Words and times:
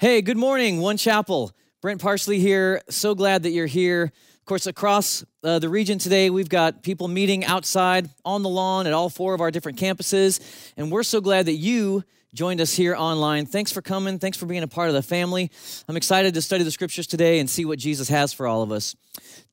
Hey, 0.00 0.22
good 0.22 0.36
morning, 0.36 0.78
One 0.78 0.96
Chapel. 0.96 1.50
Brent 1.82 2.00
Parsley 2.00 2.38
here. 2.38 2.80
So 2.88 3.16
glad 3.16 3.42
that 3.42 3.50
you're 3.50 3.66
here. 3.66 4.12
Of 4.36 4.44
course, 4.44 4.68
across 4.68 5.24
uh, 5.42 5.58
the 5.58 5.68
region 5.68 5.98
today, 5.98 6.30
we've 6.30 6.48
got 6.48 6.84
people 6.84 7.08
meeting 7.08 7.44
outside 7.44 8.08
on 8.24 8.44
the 8.44 8.48
lawn 8.48 8.86
at 8.86 8.92
all 8.92 9.10
four 9.10 9.34
of 9.34 9.40
our 9.40 9.50
different 9.50 9.76
campuses. 9.76 10.38
And 10.76 10.92
we're 10.92 11.02
so 11.02 11.20
glad 11.20 11.46
that 11.46 11.54
you 11.54 12.04
joined 12.32 12.60
us 12.60 12.74
here 12.74 12.94
online. 12.94 13.44
Thanks 13.44 13.72
for 13.72 13.82
coming. 13.82 14.20
Thanks 14.20 14.38
for 14.38 14.46
being 14.46 14.62
a 14.62 14.68
part 14.68 14.86
of 14.86 14.94
the 14.94 15.02
family. 15.02 15.50
I'm 15.88 15.96
excited 15.96 16.32
to 16.34 16.42
study 16.42 16.62
the 16.62 16.70
scriptures 16.70 17.08
today 17.08 17.40
and 17.40 17.50
see 17.50 17.64
what 17.64 17.80
Jesus 17.80 18.08
has 18.08 18.32
for 18.32 18.46
all 18.46 18.62
of 18.62 18.70
us. 18.70 18.94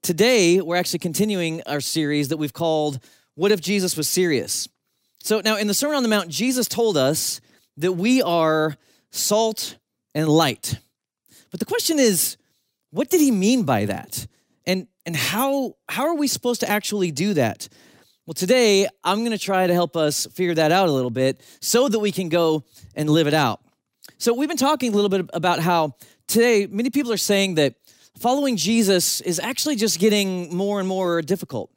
Today, 0.04 0.62
we're 0.62 0.76
actually 0.76 1.00
continuing 1.00 1.64
our 1.64 1.82
series 1.82 2.28
that 2.28 2.38
we've 2.38 2.54
called 2.54 3.00
What 3.34 3.52
If 3.52 3.62
Jesus 3.62 3.98
Was 3.98 4.08
Serious? 4.08 4.70
So, 5.24 5.42
now 5.44 5.58
in 5.58 5.66
the 5.66 5.74
Sermon 5.74 5.98
on 5.98 6.04
the 6.04 6.10
Mount, 6.10 6.30
Jesus 6.30 6.68
told 6.68 6.98
us 6.98 7.42
that 7.78 7.94
we 7.94 8.22
are 8.22 8.78
salt 9.10 9.78
and 10.16 10.28
light. 10.30 10.80
But 11.52 11.60
the 11.60 11.66
question 11.66 12.00
is, 12.00 12.38
what 12.90 13.10
did 13.10 13.22
he 13.22 13.30
mean 13.30 13.64
by 13.64 13.86
that? 13.86 14.26
And, 14.66 14.88
and 15.06 15.16
how, 15.16 15.76
how 15.88 16.08
are 16.08 16.16
we 16.16 16.28
supposed 16.28 16.62
to 16.62 16.70
actually 16.70 17.12
do 17.12 17.36
that? 17.36 17.68
Well, 18.26 18.34
today 18.34 18.88
I'm 19.04 19.20
going 19.20 19.32
to 19.32 19.38
try 19.38 19.68
to 19.68 19.74
help 19.74 19.96
us 19.96 20.26
figure 20.28 20.56
that 20.56 20.72
out 20.72 20.90
a 20.90 20.92
little 20.92 21.12
bit 21.12 21.42
so 21.60 21.88
that 21.90 22.00
we 22.00 22.12
can 22.12 22.30
go 22.30 22.64
and 22.96 23.10
live 23.10 23.28
it 23.28 23.36
out. 23.36 23.62
So, 24.18 24.34
we've 24.34 24.48
been 24.48 24.58
talking 24.58 24.94
a 24.94 24.96
little 24.96 25.10
bit 25.10 25.30
about 25.34 25.60
how 25.60 25.96
today 26.28 26.68
many 26.68 26.90
people 26.90 27.12
are 27.12 27.18
saying 27.18 27.56
that 27.56 27.76
following 28.18 28.56
Jesus 28.56 29.20
is 29.22 29.40
actually 29.40 29.76
just 29.76 30.00
getting 30.00 30.56
more 30.56 30.80
and 30.80 30.88
more 30.88 31.22
difficult. 31.22 31.70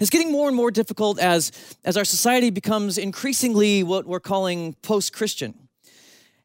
It's 0.00 0.10
getting 0.10 0.32
more 0.32 0.48
and 0.48 0.56
more 0.56 0.70
difficult 0.70 1.18
as, 1.18 1.52
as 1.84 1.96
our 1.96 2.04
society 2.04 2.50
becomes 2.50 2.98
increasingly 2.98 3.82
what 3.82 4.06
we're 4.06 4.20
calling 4.20 4.74
post 4.82 5.12
Christian 5.12 5.63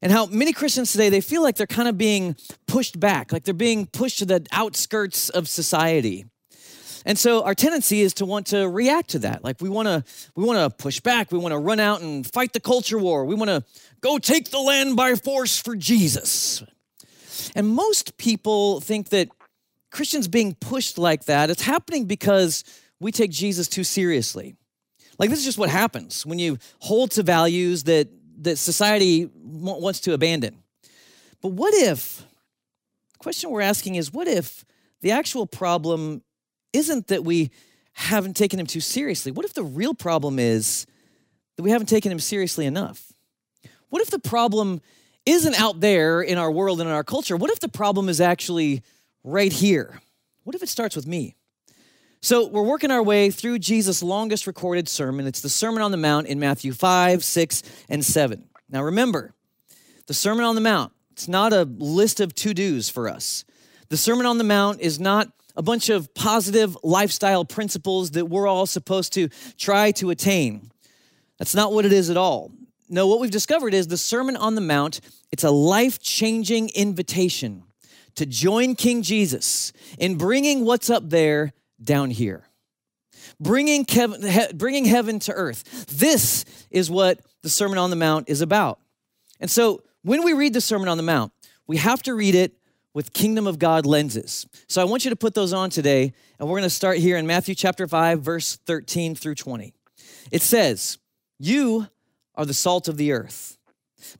and 0.01 0.11
how 0.11 0.25
many 0.27 0.53
Christians 0.53 0.91
today 0.91 1.09
they 1.09 1.21
feel 1.21 1.41
like 1.41 1.55
they're 1.55 1.67
kind 1.67 1.87
of 1.87 1.97
being 1.97 2.35
pushed 2.67 2.99
back, 2.99 3.31
like 3.31 3.43
they're 3.43 3.53
being 3.53 3.85
pushed 3.85 4.19
to 4.19 4.25
the 4.25 4.45
outskirts 4.51 5.29
of 5.29 5.47
society. 5.47 6.25
And 7.05 7.17
so 7.17 7.43
our 7.43 7.55
tendency 7.55 8.01
is 8.01 8.13
to 8.15 8.25
want 8.25 8.47
to 8.47 8.67
react 8.67 9.11
to 9.11 9.19
that. 9.19 9.43
Like 9.43 9.61
we 9.61 9.69
want 9.69 9.87
to 9.87 10.03
we 10.35 10.43
want 10.43 10.59
to 10.59 10.83
push 10.83 10.99
back, 10.99 11.31
we 11.31 11.37
want 11.37 11.53
to 11.53 11.57
run 11.57 11.79
out 11.79 12.01
and 12.01 12.25
fight 12.25 12.53
the 12.53 12.59
culture 12.59 12.97
war. 12.97 13.25
We 13.25 13.35
want 13.35 13.49
to 13.49 13.63
go 14.01 14.17
take 14.17 14.51
the 14.51 14.59
land 14.59 14.95
by 14.95 15.15
force 15.15 15.57
for 15.57 15.75
Jesus. 15.75 16.63
And 17.55 17.67
most 17.67 18.17
people 18.17 18.81
think 18.81 19.09
that 19.09 19.29
Christians 19.91 20.27
being 20.27 20.55
pushed 20.55 20.97
like 20.97 21.25
that, 21.25 21.49
it's 21.49 21.63
happening 21.63 22.05
because 22.05 22.63
we 22.99 23.11
take 23.11 23.31
Jesus 23.31 23.67
too 23.67 23.83
seriously. 23.83 24.55
Like 25.17 25.29
this 25.29 25.39
is 25.39 25.45
just 25.45 25.57
what 25.57 25.69
happens 25.69 26.25
when 26.25 26.39
you 26.39 26.57
hold 26.79 27.11
to 27.11 27.23
values 27.23 27.83
that 27.85 28.07
that 28.39 28.57
society 28.57 29.29
wants 29.35 29.99
to 30.01 30.13
abandon. 30.13 30.55
But 31.41 31.49
what 31.49 31.73
if, 31.73 32.25
the 33.13 33.19
question 33.19 33.49
we're 33.49 33.61
asking 33.61 33.95
is 33.95 34.13
what 34.13 34.27
if 34.27 34.65
the 35.01 35.11
actual 35.11 35.45
problem 35.45 36.23
isn't 36.73 37.07
that 37.07 37.23
we 37.23 37.51
haven't 37.93 38.35
taken 38.35 38.59
him 38.59 38.65
too 38.65 38.79
seriously? 38.79 39.31
What 39.31 39.45
if 39.45 39.53
the 39.53 39.63
real 39.63 39.93
problem 39.93 40.39
is 40.39 40.85
that 41.55 41.63
we 41.63 41.71
haven't 41.71 41.87
taken 41.87 42.11
him 42.11 42.19
seriously 42.19 42.65
enough? 42.65 43.11
What 43.89 44.01
if 44.01 44.09
the 44.09 44.19
problem 44.19 44.81
isn't 45.25 45.59
out 45.59 45.79
there 45.79 46.21
in 46.21 46.37
our 46.37 46.51
world 46.51 46.79
and 46.79 46.89
in 46.89 46.95
our 46.95 47.03
culture? 47.03 47.35
What 47.35 47.51
if 47.51 47.59
the 47.59 47.69
problem 47.69 48.09
is 48.09 48.21
actually 48.21 48.83
right 49.23 49.51
here? 49.51 50.01
What 50.43 50.55
if 50.55 50.63
it 50.63 50.69
starts 50.69 50.95
with 50.95 51.07
me? 51.07 51.35
So, 52.21 52.47
we're 52.47 52.63
working 52.63 52.91
our 52.91 53.01
way 53.01 53.31
through 53.31 53.59
Jesus' 53.59 54.03
longest 54.03 54.45
recorded 54.45 54.89
sermon. 54.89 55.25
It's 55.25 55.39
the 55.39 55.47
Sermon 55.47 55.81
on 55.81 55.91
the 55.91 55.97
Mount 55.97 56.27
in 56.27 56.37
Matthew 56.37 56.73
5, 56.73 57.23
6, 57.23 57.63
and 57.87 58.03
7. 58.03 58.43
Now, 58.69 58.83
remember, 58.83 59.33
the 60.07 60.13
Sermon 60.13 60.43
on 60.43 60.55
the 60.55 60.61
Mount, 60.61 60.91
it's 61.11 61.29
not 61.29 61.53
a 61.53 61.63
list 61.63 62.19
of 62.19 62.35
to 62.35 62.53
dos 62.53 62.89
for 62.89 63.07
us. 63.07 63.45
The 63.87 63.95
Sermon 63.95 64.25
on 64.25 64.37
the 64.37 64.43
Mount 64.43 64.81
is 64.81 64.99
not 64.99 65.31
a 65.55 65.61
bunch 65.61 65.87
of 65.87 66.13
positive 66.13 66.77
lifestyle 66.83 67.45
principles 67.45 68.11
that 68.11 68.25
we're 68.25 68.47
all 68.47 68.65
supposed 68.65 69.13
to 69.13 69.29
try 69.57 69.91
to 69.91 70.09
attain. 70.09 70.71
That's 71.37 71.55
not 71.55 71.71
what 71.71 71.85
it 71.85 71.93
is 71.93 72.09
at 72.09 72.17
all. 72.17 72.51
No, 72.89 73.07
what 73.07 73.21
we've 73.21 73.31
discovered 73.31 73.73
is 73.73 73.87
the 73.87 73.97
Sermon 73.97 74.35
on 74.35 74.55
the 74.55 74.61
Mount, 74.61 74.99
it's 75.31 75.45
a 75.45 75.51
life 75.51 76.01
changing 76.01 76.67
invitation 76.75 77.63
to 78.15 78.25
join 78.25 78.75
King 78.75 79.03
Jesus 79.03 79.71
in 79.97 80.17
bringing 80.17 80.65
what's 80.65 80.89
up 80.89 81.09
there 81.09 81.53
down 81.83 82.09
here. 82.09 82.45
Bringing, 83.39 83.85
he, 83.87 84.45
bringing 84.53 84.85
heaven 84.85 85.19
to 85.19 85.33
earth. 85.33 85.85
This 85.87 86.45
is 86.69 86.89
what 86.89 87.19
the 87.43 87.49
Sermon 87.49 87.77
on 87.77 87.89
the 87.89 87.95
Mount 87.95 88.29
is 88.29 88.41
about. 88.41 88.79
And 89.39 89.49
so 89.49 89.81
when 90.03 90.23
we 90.23 90.33
read 90.33 90.53
the 90.53 90.61
Sermon 90.61 90.87
on 90.87 90.97
the 90.97 91.03
Mount, 91.03 91.31
we 91.67 91.77
have 91.77 92.01
to 92.03 92.13
read 92.13 92.35
it 92.35 92.55
with 92.93 93.13
kingdom 93.13 93.47
of 93.47 93.59
God 93.59 93.85
lenses. 93.85 94.47
So 94.67 94.81
I 94.81 94.85
want 94.85 95.05
you 95.05 95.09
to 95.09 95.15
put 95.15 95.33
those 95.33 95.53
on 95.53 95.69
today, 95.69 96.13
and 96.39 96.47
we're 96.47 96.57
going 96.57 96.63
to 96.63 96.69
start 96.69 96.97
here 96.97 97.17
in 97.17 97.27
Matthew 97.27 97.55
chapter 97.55 97.87
5, 97.87 98.21
verse 98.21 98.57
13 98.65 99.15
through 99.15 99.35
20. 99.35 99.73
It 100.31 100.41
says, 100.41 100.97
You 101.37 101.87
are 102.35 102.45
the 102.45 102.53
salt 102.53 102.87
of 102.87 102.97
the 102.97 103.11
earth. 103.11 103.57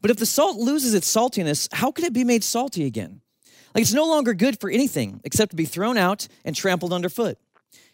But 0.02 0.12
if 0.12 0.18
the 0.18 0.26
salt 0.26 0.58
loses 0.58 0.94
its 0.94 1.14
saltiness, 1.14 1.74
how 1.74 1.92
can 1.92 2.06
it 2.06 2.14
be 2.14 2.24
made 2.24 2.44
salty 2.44 2.86
again? 2.86 3.22
Like 3.74 3.84
it's 3.84 3.94
no 3.94 4.08
longer 4.08 4.34
good 4.34 4.60
for 4.60 4.70
anything 4.70 5.22
except 5.24 5.52
to 5.52 5.56
be 5.56 5.66
thrown 5.66 5.98
out 5.98 6.28
and 6.44 6.56
trampled 6.56 6.92
underfoot. 6.92 7.38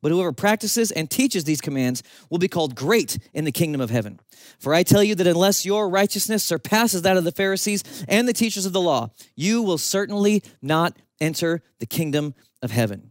But 0.00 0.12
whoever 0.12 0.32
practices 0.32 0.92
and 0.92 1.10
teaches 1.10 1.44
these 1.44 1.60
commands 1.60 2.02
will 2.30 2.38
be 2.38 2.48
called 2.48 2.76
great 2.76 3.18
in 3.34 3.44
the 3.44 3.52
kingdom 3.52 3.80
of 3.80 3.90
heaven. 3.90 4.20
For 4.60 4.72
I 4.72 4.84
tell 4.84 5.02
you 5.02 5.14
that 5.16 5.26
unless 5.26 5.66
your 5.66 5.88
righteousness 5.88 6.44
surpasses 6.44 7.02
that 7.02 7.16
of 7.16 7.24
the 7.24 7.32
Pharisees 7.32 7.82
and 8.06 8.28
the 8.28 8.32
teachers 8.32 8.64
of 8.64 8.72
the 8.72 8.80
law, 8.80 9.10
you 9.34 9.62
will 9.62 9.78
certainly 9.78 10.42
not 10.62 10.96
enter 11.20 11.62
the 11.80 11.86
kingdom 11.86 12.34
of 12.62 12.70
heaven. 12.70 13.10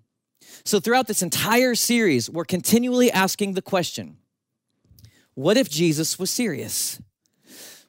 So, 0.63 0.79
throughout 0.79 1.07
this 1.07 1.21
entire 1.21 1.75
series, 1.75 2.29
we're 2.29 2.45
continually 2.45 3.11
asking 3.11 3.53
the 3.53 3.61
question 3.61 4.17
what 5.35 5.55
if 5.55 5.69
Jesus 5.69 6.17
was 6.17 6.31
serious? 6.31 6.99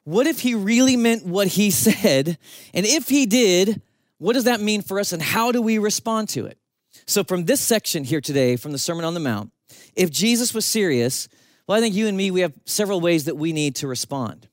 What 0.03 0.27
if 0.27 0.41
he 0.41 0.53
really 0.53 0.95
meant 0.95 1.25
what 1.25 1.47
he 1.47 1.71
said? 1.71 2.37
And 2.75 2.85
if 2.85 3.09
he 3.09 3.25
did, 3.25 3.81
what 4.19 4.33
does 4.33 4.43
that 4.43 4.61
mean 4.61 4.83
for 4.83 4.99
us 4.99 5.13
and 5.13 5.21
how 5.21 5.51
do 5.51 5.59
we 5.59 5.79
respond 5.79 6.29
to 6.29 6.45
it? 6.45 6.58
So, 7.05 7.23
from 7.23 7.45
this 7.45 7.61
section 7.61 8.03
here 8.03 8.21
today, 8.21 8.55
from 8.55 8.71
the 8.71 8.77
Sermon 8.77 9.05
on 9.05 9.13
the 9.13 9.19
Mount, 9.19 9.51
if 9.95 10.09
Jesus 10.09 10.53
was 10.53 10.65
serious, 10.65 11.27
well, 11.67 11.77
I 11.77 11.81
think 11.81 11.95
you 11.95 12.07
and 12.07 12.17
me, 12.17 12.31
we 12.31 12.41
have 12.41 12.53
several 12.65 13.01
ways 13.01 13.25
that 13.25 13.37
we 13.37 13.53
need 13.53 13.75
to 13.77 13.87
respond. 13.87 14.47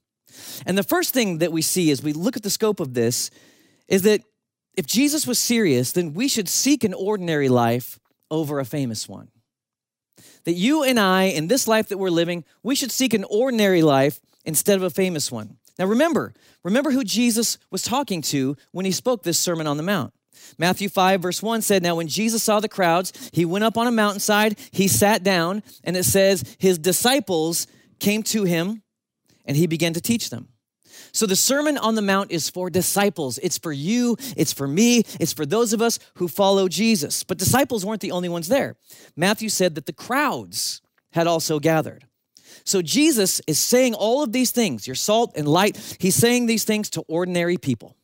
And 0.66 0.76
the 0.76 0.82
first 0.82 1.14
thing 1.14 1.38
that 1.38 1.52
we 1.52 1.62
see 1.62 1.90
as 1.90 2.02
we 2.02 2.12
look 2.12 2.36
at 2.36 2.42
the 2.42 2.50
scope 2.50 2.80
of 2.80 2.94
this 2.94 3.30
is 3.88 4.02
that 4.02 4.22
if 4.76 4.86
Jesus 4.86 5.26
was 5.26 5.38
serious, 5.38 5.92
then 5.92 6.12
we 6.12 6.28
should 6.28 6.48
seek 6.48 6.84
an 6.84 6.92
ordinary 6.92 7.48
life 7.48 7.98
over 8.30 8.60
a 8.60 8.64
famous 8.64 9.08
one. 9.08 9.28
That 10.44 10.52
you 10.52 10.82
and 10.82 11.00
I, 11.00 11.24
in 11.24 11.48
this 11.48 11.66
life 11.66 11.88
that 11.88 11.98
we're 11.98 12.10
living, 12.10 12.44
we 12.62 12.74
should 12.74 12.92
seek 12.92 13.14
an 13.14 13.24
ordinary 13.24 13.82
life 13.82 14.20
instead 14.44 14.76
of 14.76 14.82
a 14.82 14.90
famous 14.90 15.32
one. 15.32 15.56
Now 15.78 15.86
remember, 15.86 16.34
remember 16.62 16.90
who 16.90 17.04
Jesus 17.04 17.58
was 17.70 17.82
talking 17.82 18.22
to 18.22 18.56
when 18.72 18.84
he 18.84 18.92
spoke 18.92 19.22
this 19.22 19.38
Sermon 19.38 19.66
on 19.66 19.76
the 19.76 19.82
Mount. 19.82 20.12
Matthew 20.58 20.88
5, 20.88 21.20
verse 21.20 21.42
1 21.42 21.62
said, 21.62 21.82
Now 21.82 21.96
when 21.96 22.08
Jesus 22.08 22.42
saw 22.42 22.60
the 22.60 22.68
crowds, 22.68 23.30
he 23.32 23.44
went 23.44 23.64
up 23.64 23.76
on 23.76 23.86
a 23.86 23.92
mountainside, 23.92 24.58
he 24.70 24.88
sat 24.88 25.22
down, 25.22 25.62
and 25.84 25.96
it 25.96 26.04
says, 26.04 26.56
His 26.58 26.78
disciples 26.78 27.66
came 27.98 28.22
to 28.24 28.44
him, 28.44 28.82
and 29.44 29.56
he 29.56 29.66
began 29.66 29.92
to 29.94 30.00
teach 30.00 30.30
them. 30.30 30.48
So 31.12 31.26
the 31.26 31.36
Sermon 31.36 31.78
on 31.78 31.94
the 31.94 32.02
Mount 32.02 32.30
is 32.30 32.50
for 32.50 32.68
disciples. 32.68 33.38
It's 33.38 33.58
for 33.58 33.72
you, 33.72 34.16
it's 34.36 34.52
for 34.52 34.68
me, 34.68 35.02
it's 35.20 35.32
for 35.32 35.46
those 35.46 35.72
of 35.72 35.80
us 35.80 35.98
who 36.16 36.28
follow 36.28 36.68
Jesus. 36.68 37.22
But 37.22 37.38
disciples 37.38 37.84
weren't 37.84 38.02
the 38.02 38.12
only 38.12 38.28
ones 38.28 38.48
there. 38.48 38.76
Matthew 39.16 39.48
said 39.48 39.74
that 39.74 39.86
the 39.86 39.92
crowds 39.92 40.82
had 41.12 41.26
also 41.26 41.58
gathered. 41.58 42.06
So 42.64 42.82
Jesus 42.82 43.40
is 43.46 43.58
saying 43.58 43.94
all 43.94 44.22
of 44.22 44.32
these 44.32 44.50
things, 44.50 44.86
your 44.86 44.96
salt 44.96 45.32
and 45.36 45.46
light, 45.46 45.96
he's 46.00 46.16
saying 46.16 46.46
these 46.46 46.64
things 46.64 46.90
to 46.90 47.02
ordinary 47.02 47.56
people 47.56 47.96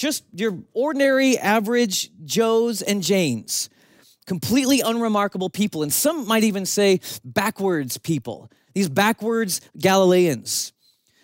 just 0.00 0.24
your 0.32 0.58
ordinary, 0.72 1.36
average 1.36 2.10
Joes 2.24 2.80
and 2.80 3.02
Janes. 3.02 3.68
completely 4.26 4.80
unremarkable 4.80 5.50
people, 5.50 5.82
and 5.82 5.92
some 5.92 6.26
might 6.26 6.44
even 6.44 6.64
say 6.64 7.00
backwards 7.24 7.98
people, 7.98 8.48
these 8.74 8.88
backwards 8.88 9.60
Galileans. 9.76 10.72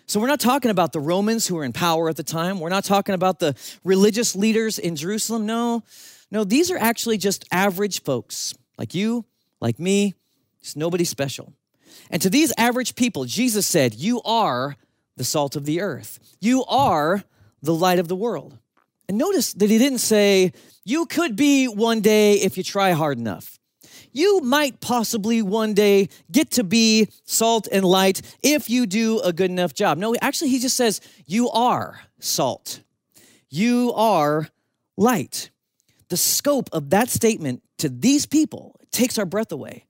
So 0.07 0.19
we're 0.19 0.27
not 0.27 0.41
talking 0.41 0.71
about 0.71 0.91
the 0.91 0.99
Romans 0.99 1.47
who 1.47 1.55
were 1.55 1.63
in 1.63 1.71
power 1.71 2.09
at 2.09 2.17
the 2.17 2.23
time. 2.23 2.59
We're 2.59 2.69
not 2.69 2.83
talking 2.83 3.15
about 3.15 3.39
the 3.39 3.55
religious 3.85 4.35
leaders 4.35 4.77
in 4.77 4.97
Jerusalem. 4.97 5.45
No, 5.45 5.83
no, 6.31 6.43
these 6.43 6.69
are 6.69 6.77
actually 6.77 7.17
just 7.17 7.45
average 7.49 8.03
folks 8.03 8.53
like 8.77 8.93
you, 8.93 9.25
like 9.61 9.79
me, 9.79 10.13
It's 10.59 10.75
nobody 10.75 11.05
special. 11.05 11.53
And 12.11 12.21
to 12.21 12.29
these 12.29 12.51
average 12.57 12.95
people, 12.95 13.23
Jesus 13.23 13.65
said, 13.65 13.95
You 13.95 14.21
are 14.23 14.75
the 15.15 15.23
salt 15.23 15.55
of 15.55 15.65
the 15.65 15.79
earth. 15.81 16.19
You 16.41 16.65
are 16.65 17.23
the 17.61 17.73
light 17.73 17.99
of 17.99 18.07
the 18.07 18.15
world. 18.15 18.57
And 19.07 19.17
notice 19.17 19.53
that 19.53 19.69
he 19.69 19.77
didn't 19.77 19.99
say, 19.99 20.53
You 20.83 21.05
could 21.05 21.35
be 21.35 21.67
one 21.67 22.01
day 22.01 22.33
if 22.33 22.57
you 22.57 22.63
try 22.63 22.91
hard 22.91 23.17
enough. 23.17 23.57
You 24.11 24.41
might 24.41 24.79
possibly 24.79 25.41
one 25.41 25.73
day 25.73 26.09
get 26.31 26.51
to 26.51 26.63
be 26.63 27.09
salt 27.25 27.67
and 27.71 27.85
light 27.85 28.21
if 28.41 28.69
you 28.69 28.85
do 28.85 29.19
a 29.19 29.31
good 29.31 29.51
enough 29.51 29.73
job. 29.73 29.97
No, 29.97 30.15
actually, 30.21 30.49
he 30.49 30.59
just 30.59 30.75
says, 30.75 31.01
You 31.25 31.49
are 31.49 32.01
salt. 32.19 32.81
You 33.49 33.93
are 33.95 34.49
light. 34.97 35.51
The 36.09 36.17
scope 36.17 36.69
of 36.73 36.89
that 36.89 37.09
statement 37.09 37.63
to 37.77 37.89
these 37.89 38.25
people 38.25 38.79
takes 38.91 39.17
our 39.17 39.25
breath 39.25 39.51
away. 39.51 39.85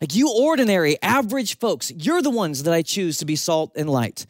Like 0.00 0.14
you 0.14 0.30
ordinary, 0.30 1.00
average 1.02 1.58
folks, 1.58 1.90
you're 1.90 2.22
the 2.22 2.30
ones 2.30 2.62
that 2.62 2.74
I 2.74 2.82
choose 2.82 3.18
to 3.18 3.24
be 3.24 3.36
salt 3.36 3.72
and 3.76 3.88
light. 3.88 4.26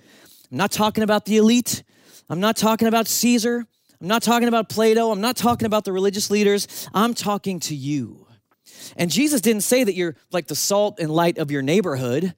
I'm 0.50 0.58
not 0.58 0.72
talking 0.72 1.04
about 1.04 1.26
the 1.26 1.36
elite. 1.36 1.82
I'm 2.28 2.40
not 2.40 2.56
talking 2.56 2.88
about 2.88 3.06
Caesar. 3.06 3.66
I'm 4.00 4.08
not 4.08 4.22
talking 4.22 4.48
about 4.48 4.68
Plato. 4.68 5.10
I'm 5.10 5.20
not 5.20 5.36
talking 5.36 5.66
about 5.66 5.84
the 5.84 5.92
religious 5.92 6.30
leaders. 6.30 6.88
I'm 6.94 7.12
talking 7.12 7.60
to 7.60 7.74
you. 7.74 8.26
And 8.96 9.10
Jesus 9.10 9.40
didn't 9.40 9.62
say 9.62 9.84
that 9.84 9.94
you're 9.94 10.16
like 10.32 10.46
the 10.46 10.54
salt 10.54 10.98
and 10.98 11.10
light 11.10 11.38
of 11.38 11.50
your 11.50 11.62
neighborhood. 11.62 12.34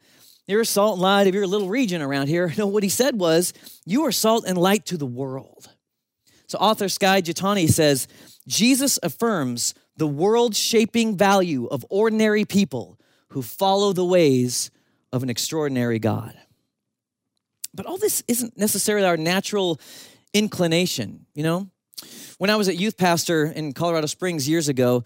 You're 0.48 0.64
salt 0.64 0.94
and 0.94 1.02
light 1.02 1.28
of 1.28 1.34
your 1.34 1.46
little 1.46 1.68
region 1.68 2.02
around 2.02 2.26
here. 2.26 2.52
No, 2.58 2.66
what 2.66 2.82
he 2.82 2.88
said 2.88 3.18
was, 3.18 3.52
you 3.84 4.04
are 4.06 4.12
salt 4.12 4.44
and 4.46 4.58
light 4.58 4.86
to 4.86 4.96
the 4.96 5.06
world. 5.06 5.68
So 6.48 6.58
author 6.58 6.88
Skye 6.88 7.22
Jethani 7.22 7.68
says, 7.70 8.08
Jesus 8.46 8.98
affirms 9.02 9.74
the 9.96 10.06
world 10.06 10.56
shaping 10.56 11.16
value 11.16 11.66
of 11.66 11.86
ordinary 11.88 12.44
people 12.44 12.98
who 13.28 13.40
follow 13.40 13.92
the 13.92 14.04
ways 14.04 14.70
of 15.12 15.22
an 15.22 15.30
extraordinary 15.30 15.98
God. 15.98 16.34
But 17.72 17.86
all 17.86 17.98
this 17.98 18.22
isn't 18.26 18.58
necessarily 18.58 19.06
our 19.06 19.16
natural 19.16 19.80
inclination, 20.32 21.26
you 21.34 21.42
know? 21.42 21.68
When 22.38 22.50
I 22.50 22.56
was 22.56 22.68
a 22.68 22.74
youth 22.74 22.96
pastor 22.96 23.44
in 23.44 23.72
Colorado 23.72 24.06
Springs 24.06 24.48
years 24.48 24.68
ago, 24.68 25.04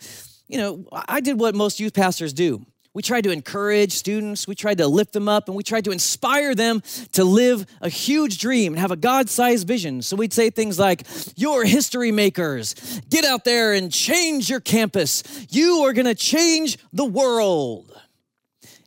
you 0.49 0.59
know, 0.59 0.87
I 0.93 1.21
did 1.21 1.39
what 1.39 1.55
most 1.55 1.81
youth 1.81 1.93
pastors 1.93 2.33
do. 2.33 2.65
We 2.95 3.03
tried 3.03 3.25
to 3.25 3.31
encourage 3.31 3.93
students, 3.93 4.49
we 4.49 4.55
tried 4.55 4.79
to 4.79 4.87
lift 4.87 5.13
them 5.13 5.29
up, 5.29 5.49
and 5.49 5.57
we 5.57 5.63
tried 5.63 5.85
to 5.85 5.91
inspire 5.91 6.55
them 6.55 6.83
to 7.13 7.25
live 7.25 7.67
a 7.83 7.91
huge 7.91 8.39
dream 8.39 8.73
and 8.73 8.81
have 8.81 8.91
a 8.91 8.97
God 8.97 9.29
sized 9.29 9.69
vision. 9.69 10.01
So 10.01 10.17
we'd 10.17 10.33
say 10.33 10.49
things 10.49 10.79
like, 10.79 11.07
You're 11.37 11.67
history 11.67 12.11
makers. 12.11 12.75
Get 13.11 13.27
out 13.27 13.45
there 13.45 13.75
and 13.75 13.93
change 13.93 14.49
your 14.49 14.61
campus. 14.61 15.23
You 15.51 15.81
are 15.81 15.93
going 15.93 16.07
to 16.07 16.15
change 16.15 16.79
the 16.91 17.05
world. 17.05 17.93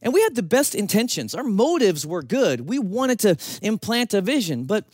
And 0.02 0.12
we 0.12 0.24
had 0.24 0.34
the 0.34 0.42
best 0.42 0.74
intentions. 0.74 1.36
Our 1.36 1.44
motives 1.44 2.04
were 2.04 2.24
good. 2.24 2.62
We 2.62 2.80
wanted 2.80 3.20
to 3.20 3.38
implant 3.62 4.16
a 4.16 4.22
vision, 4.22 4.64
but 4.64 4.86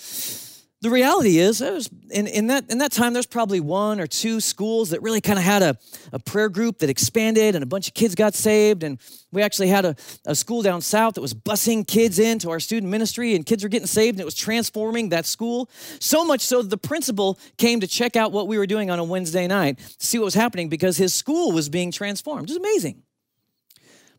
the 0.86 0.92
reality 0.92 1.40
is, 1.40 1.62
was, 1.62 1.90
in, 2.12 2.28
in, 2.28 2.46
that, 2.46 2.70
in 2.70 2.78
that 2.78 2.92
time, 2.92 3.14
there's 3.14 3.26
probably 3.26 3.60
one 3.60 4.00
or 4.00 4.06
two 4.06 4.40
schools 4.40 4.92
that 4.92 5.02
really 5.02 5.20
kind 5.20 5.40
of 5.40 5.44
had 5.44 5.64
a, 5.64 5.76
a 6.14 6.20
prayer 6.20 6.48
group 6.48 6.78
that 6.78 6.92
expanded 6.92 7.56
and 7.56 7.64
a 7.64 7.66
bunch 7.66 7.88
of 7.88 7.96
kids 7.96 8.14
got 8.14 8.36
saved. 8.36 8.84
And 8.84 9.00
we 9.32 9.42
actually 9.42 9.70
had 9.70 9.84
a, 9.84 9.96
a 10.28 10.36
school 10.36 10.62
down 10.62 10.82
south 10.82 11.16
that 11.16 11.22
was 11.22 11.34
busing 11.34 11.88
kids 11.88 12.20
into 12.20 12.52
our 12.52 12.60
student 12.60 12.92
ministry, 12.92 13.34
and 13.34 13.48
kids 13.48 13.64
were 13.64 13.70
getting 13.70 13.88
saved, 13.88 14.18
and 14.18 14.22
it 14.22 14.26
was 14.26 14.36
transforming 14.36 15.10
that 15.10 15.26
school. 15.26 15.72
So 16.00 16.24
much 16.24 16.42
so 16.42 16.62
that 16.62 16.70
the 16.70 16.78
principal 16.78 17.40
came 17.58 17.80
to 17.80 17.88
check 17.88 18.16
out 18.16 18.32
what 18.32 18.48
we 18.48 18.60
were 18.60 18.68
doing 18.68 18.92
on 18.92 19.00
a 19.00 19.04
Wednesday 19.04 19.48
night 19.48 19.80
to 19.80 20.06
see 20.06 20.20
what 20.20 20.26
was 20.26 20.36
happening 20.36 20.70
because 20.70 20.98
his 20.98 21.16
school 21.16 21.52
was 21.52 21.68
being 21.68 21.92
transformed. 21.92 22.48
It 22.48 22.54
was 22.54 22.58
amazing. 22.58 23.02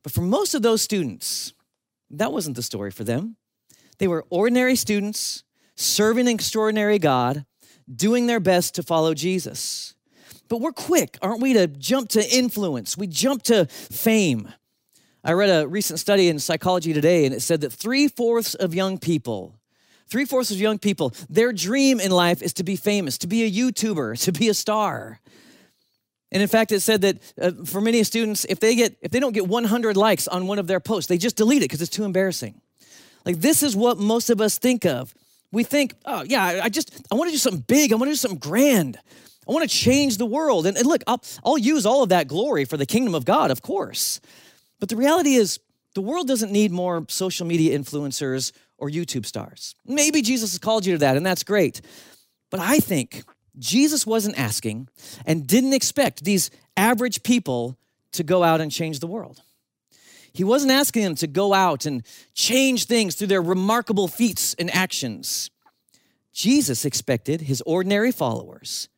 But 0.02 0.10
for 0.10 0.22
most 0.22 0.56
of 0.56 0.62
those 0.62 0.82
students, 0.82 1.52
that 2.10 2.32
wasn't 2.32 2.56
the 2.56 2.62
story 2.64 2.90
for 2.90 3.04
them. 3.04 3.36
They 3.98 4.08
were 4.08 4.26
ordinary 4.30 4.74
students 4.74 5.44
serving 5.76 6.26
an 6.26 6.34
extraordinary 6.34 6.98
God, 6.98 7.44
doing 7.94 8.26
their 8.26 8.40
best 8.40 8.74
to 8.74 8.82
follow 8.82 9.14
Jesus. 9.14 9.94
But 10.48 10.60
we're 10.60 10.72
quick, 10.72 11.18
aren't 11.22 11.40
we, 11.40 11.52
to 11.52 11.66
jump 11.66 12.10
to 12.10 12.36
influence? 12.36 12.96
We 12.96 13.06
jump 13.06 13.42
to 13.44 13.66
fame. 13.66 14.52
I 15.24 15.32
read 15.32 15.50
a 15.50 15.66
recent 15.66 15.98
study 15.98 16.28
in 16.28 16.38
Psychology 16.38 16.92
Today, 16.92 17.24
and 17.24 17.34
it 17.34 17.42
said 17.42 17.60
that 17.62 17.72
three 17.72 18.08
fourths 18.08 18.54
of 18.54 18.74
young 18.74 18.98
people, 18.98 19.58
three 20.08 20.24
fourths 20.24 20.50
of 20.50 20.60
young 20.60 20.78
people, 20.78 21.12
their 21.28 21.52
dream 21.52 21.98
in 21.98 22.12
life 22.12 22.42
is 22.42 22.52
to 22.54 22.64
be 22.64 22.76
famous, 22.76 23.18
to 23.18 23.26
be 23.26 23.42
a 23.44 23.50
YouTuber, 23.50 24.20
to 24.24 24.32
be 24.32 24.48
a 24.48 24.54
star. 24.54 25.20
And 26.32 26.42
in 26.42 26.48
fact, 26.48 26.72
it 26.72 26.80
said 26.80 27.02
that 27.02 27.34
uh, 27.40 27.64
for 27.64 27.80
many 27.80 28.02
students, 28.04 28.44
if 28.48 28.60
they 28.60 28.74
get 28.74 28.96
if 29.00 29.10
they 29.10 29.20
don't 29.20 29.32
get 29.32 29.46
100 29.46 29.96
likes 29.96 30.28
on 30.28 30.46
one 30.46 30.58
of 30.58 30.66
their 30.66 30.80
posts, 30.80 31.08
they 31.08 31.18
just 31.18 31.36
delete 31.36 31.62
it 31.62 31.66
because 31.66 31.80
it's 31.80 31.90
too 31.90 32.04
embarrassing. 32.04 32.60
Like 33.24 33.40
this 33.40 33.62
is 33.62 33.74
what 33.74 33.98
most 33.98 34.28
of 34.28 34.40
us 34.40 34.58
think 34.58 34.84
of 34.84 35.14
we 35.52 35.64
think, 35.64 35.94
oh, 36.04 36.24
yeah, 36.26 36.60
I 36.62 36.68
just, 36.68 37.06
I 37.10 37.14
want 37.14 37.28
to 37.28 37.32
do 37.32 37.38
something 37.38 37.64
big. 37.66 37.92
I 37.92 37.96
want 37.96 38.08
to 38.08 38.12
do 38.12 38.16
something 38.16 38.38
grand. 38.38 38.98
I 39.48 39.52
want 39.52 39.68
to 39.68 39.74
change 39.74 40.18
the 40.18 40.26
world. 40.26 40.66
And, 40.66 40.76
and 40.76 40.86
look, 40.86 41.02
I'll, 41.06 41.22
I'll 41.44 41.58
use 41.58 41.86
all 41.86 42.02
of 42.02 42.08
that 42.08 42.26
glory 42.26 42.64
for 42.64 42.76
the 42.76 42.86
kingdom 42.86 43.14
of 43.14 43.24
God, 43.24 43.50
of 43.50 43.62
course. 43.62 44.20
But 44.80 44.88
the 44.88 44.96
reality 44.96 45.34
is, 45.34 45.60
the 45.94 46.02
world 46.02 46.28
doesn't 46.28 46.52
need 46.52 46.72
more 46.72 47.06
social 47.08 47.46
media 47.46 47.78
influencers 47.78 48.52
or 48.76 48.90
YouTube 48.90 49.24
stars. 49.24 49.74
Maybe 49.86 50.20
Jesus 50.20 50.52
has 50.52 50.58
called 50.58 50.84
you 50.84 50.92
to 50.92 50.98
that, 50.98 51.16
and 51.16 51.24
that's 51.24 51.42
great. 51.42 51.80
But 52.50 52.60
I 52.60 52.80
think 52.80 53.24
Jesus 53.58 54.06
wasn't 54.06 54.38
asking 54.38 54.88
and 55.24 55.46
didn't 55.46 55.72
expect 55.72 56.22
these 56.22 56.50
average 56.76 57.22
people 57.22 57.78
to 58.12 58.22
go 58.22 58.42
out 58.42 58.60
and 58.60 58.70
change 58.70 59.00
the 59.00 59.06
world. 59.06 59.40
He 60.36 60.44
wasn't 60.44 60.72
asking 60.72 61.02
them 61.02 61.14
to 61.16 61.26
go 61.26 61.54
out 61.54 61.86
and 61.86 62.02
change 62.34 62.84
things 62.84 63.14
through 63.14 63.28
their 63.28 63.42
remarkable 63.42 64.06
feats 64.06 64.54
and 64.54 64.74
actions. 64.74 65.50
Jesus 66.32 66.84
expected 66.84 67.42
his 67.42 67.62
ordinary 67.62 68.12
followers 68.12 68.88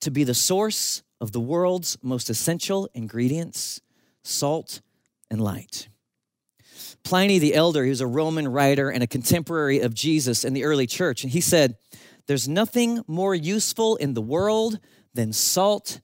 to 0.00 0.10
be 0.10 0.24
the 0.24 0.34
source 0.34 1.02
of 1.20 1.32
the 1.32 1.40
world's 1.40 1.96
most 2.02 2.28
essential 2.28 2.88
ingredients 2.94 3.80
salt 4.24 4.80
and 5.30 5.40
light. 5.40 5.88
Pliny 7.04 7.38
the 7.38 7.54
Elder, 7.54 7.84
he 7.84 7.90
was 7.90 8.00
a 8.00 8.06
Roman 8.06 8.48
writer 8.48 8.90
and 8.90 9.02
a 9.02 9.06
contemporary 9.06 9.80
of 9.80 9.94
Jesus 9.94 10.44
in 10.44 10.52
the 10.52 10.64
early 10.64 10.86
church, 10.86 11.22
and 11.22 11.32
he 11.32 11.40
said, 11.40 11.76
There's 12.26 12.48
nothing 12.48 13.02
more 13.06 13.34
useful 13.34 13.96
in 13.96 14.14
the 14.14 14.20
world 14.20 14.78
than 15.14 15.32
salt 15.32 16.00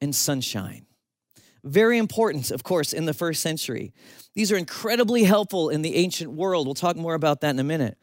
and 0.00 0.14
sunshine. 0.14 0.86
Very 1.62 1.98
important, 1.98 2.50
of 2.50 2.62
course, 2.62 2.92
in 2.92 3.06
the 3.06 3.14
first 3.14 3.42
century. 3.42 3.92
These 4.34 4.50
are 4.50 4.56
incredibly 4.56 5.24
helpful 5.24 5.68
in 5.68 5.82
the 5.82 5.96
ancient 5.96 6.32
world. 6.32 6.66
We'll 6.66 6.74
talk 6.74 6.96
more 6.96 7.14
about 7.14 7.40
that 7.42 7.50
in 7.50 7.58
a 7.58 7.64
minute. 7.64 7.98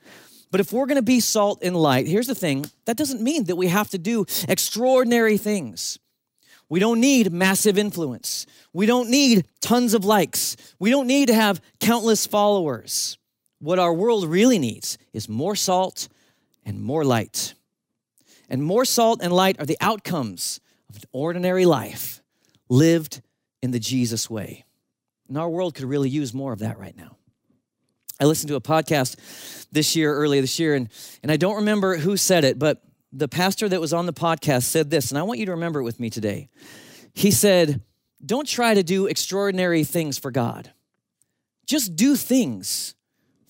But 0.51 0.61
if 0.61 0.71
we're 0.71 0.85
going 0.85 0.97
to 0.97 1.01
be 1.01 1.19
salt 1.19 1.59
and 1.61 1.75
light, 1.75 2.07
here's 2.07 2.27
the 2.27 2.35
thing 2.35 2.65
that 2.85 2.97
doesn't 2.97 3.21
mean 3.21 3.45
that 3.45 3.55
we 3.55 3.67
have 3.67 3.89
to 3.89 3.97
do 3.97 4.25
extraordinary 4.47 5.37
things. 5.37 5.99
We 6.69 6.79
don't 6.79 6.99
need 6.99 7.31
massive 7.31 7.77
influence. 7.77 8.45
We 8.73 8.85
don't 8.85 9.09
need 9.09 9.45
tons 9.61 9.93
of 9.93 10.05
likes. 10.05 10.57
We 10.79 10.89
don't 10.89 11.07
need 11.07 11.27
to 11.27 11.33
have 11.33 11.61
countless 11.79 12.27
followers. 12.27 13.17
What 13.59 13.79
our 13.79 13.93
world 13.93 14.25
really 14.27 14.59
needs 14.59 14.97
is 15.13 15.29
more 15.29 15.55
salt 15.55 16.07
and 16.65 16.81
more 16.81 17.03
light. 17.03 17.53
And 18.49 18.63
more 18.63 18.85
salt 18.85 19.21
and 19.21 19.33
light 19.33 19.59
are 19.59 19.65
the 19.65 19.77
outcomes 19.81 20.59
of 20.89 20.97
an 20.97 21.03
ordinary 21.11 21.65
life 21.65 22.21
lived 22.69 23.21
in 23.61 23.71
the 23.71 23.79
Jesus 23.79 24.29
way. 24.29 24.65
And 25.27 25.37
our 25.37 25.49
world 25.49 25.75
could 25.75 25.85
really 25.85 26.09
use 26.09 26.33
more 26.33 26.53
of 26.53 26.59
that 26.59 26.77
right 26.77 26.95
now. 26.95 27.17
I 28.19 28.25
listened 28.25 28.49
to 28.49 28.55
a 28.55 28.61
podcast 28.61 29.67
this 29.71 29.95
year, 29.95 30.13
earlier 30.13 30.41
this 30.41 30.59
year, 30.59 30.73
and, 30.73 30.89
and 31.21 31.31
I 31.31 31.37
don't 31.37 31.57
remember 31.57 31.97
who 31.97 32.17
said 32.17 32.43
it, 32.43 32.57
but 32.57 32.81
the 33.11 33.27
pastor 33.27 33.69
that 33.69 33.79
was 33.79 33.93
on 33.93 34.05
the 34.05 34.13
podcast 34.13 34.63
said 34.63 34.89
this, 34.89 35.11
and 35.11 35.17
I 35.17 35.23
want 35.23 35.39
you 35.39 35.45
to 35.45 35.51
remember 35.51 35.79
it 35.79 35.83
with 35.83 35.99
me 35.99 36.09
today. 36.09 36.49
He 37.13 37.31
said, 37.31 37.81
Don't 38.25 38.47
try 38.47 38.73
to 38.73 38.83
do 38.83 39.05
extraordinary 39.05 39.83
things 39.83 40.17
for 40.17 40.31
God, 40.31 40.71
just 41.65 41.95
do 41.95 42.15
things 42.15 42.95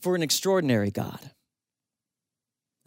for 0.02 0.16
an 0.16 0.24
extraordinary 0.24 0.92
God. 0.92 1.32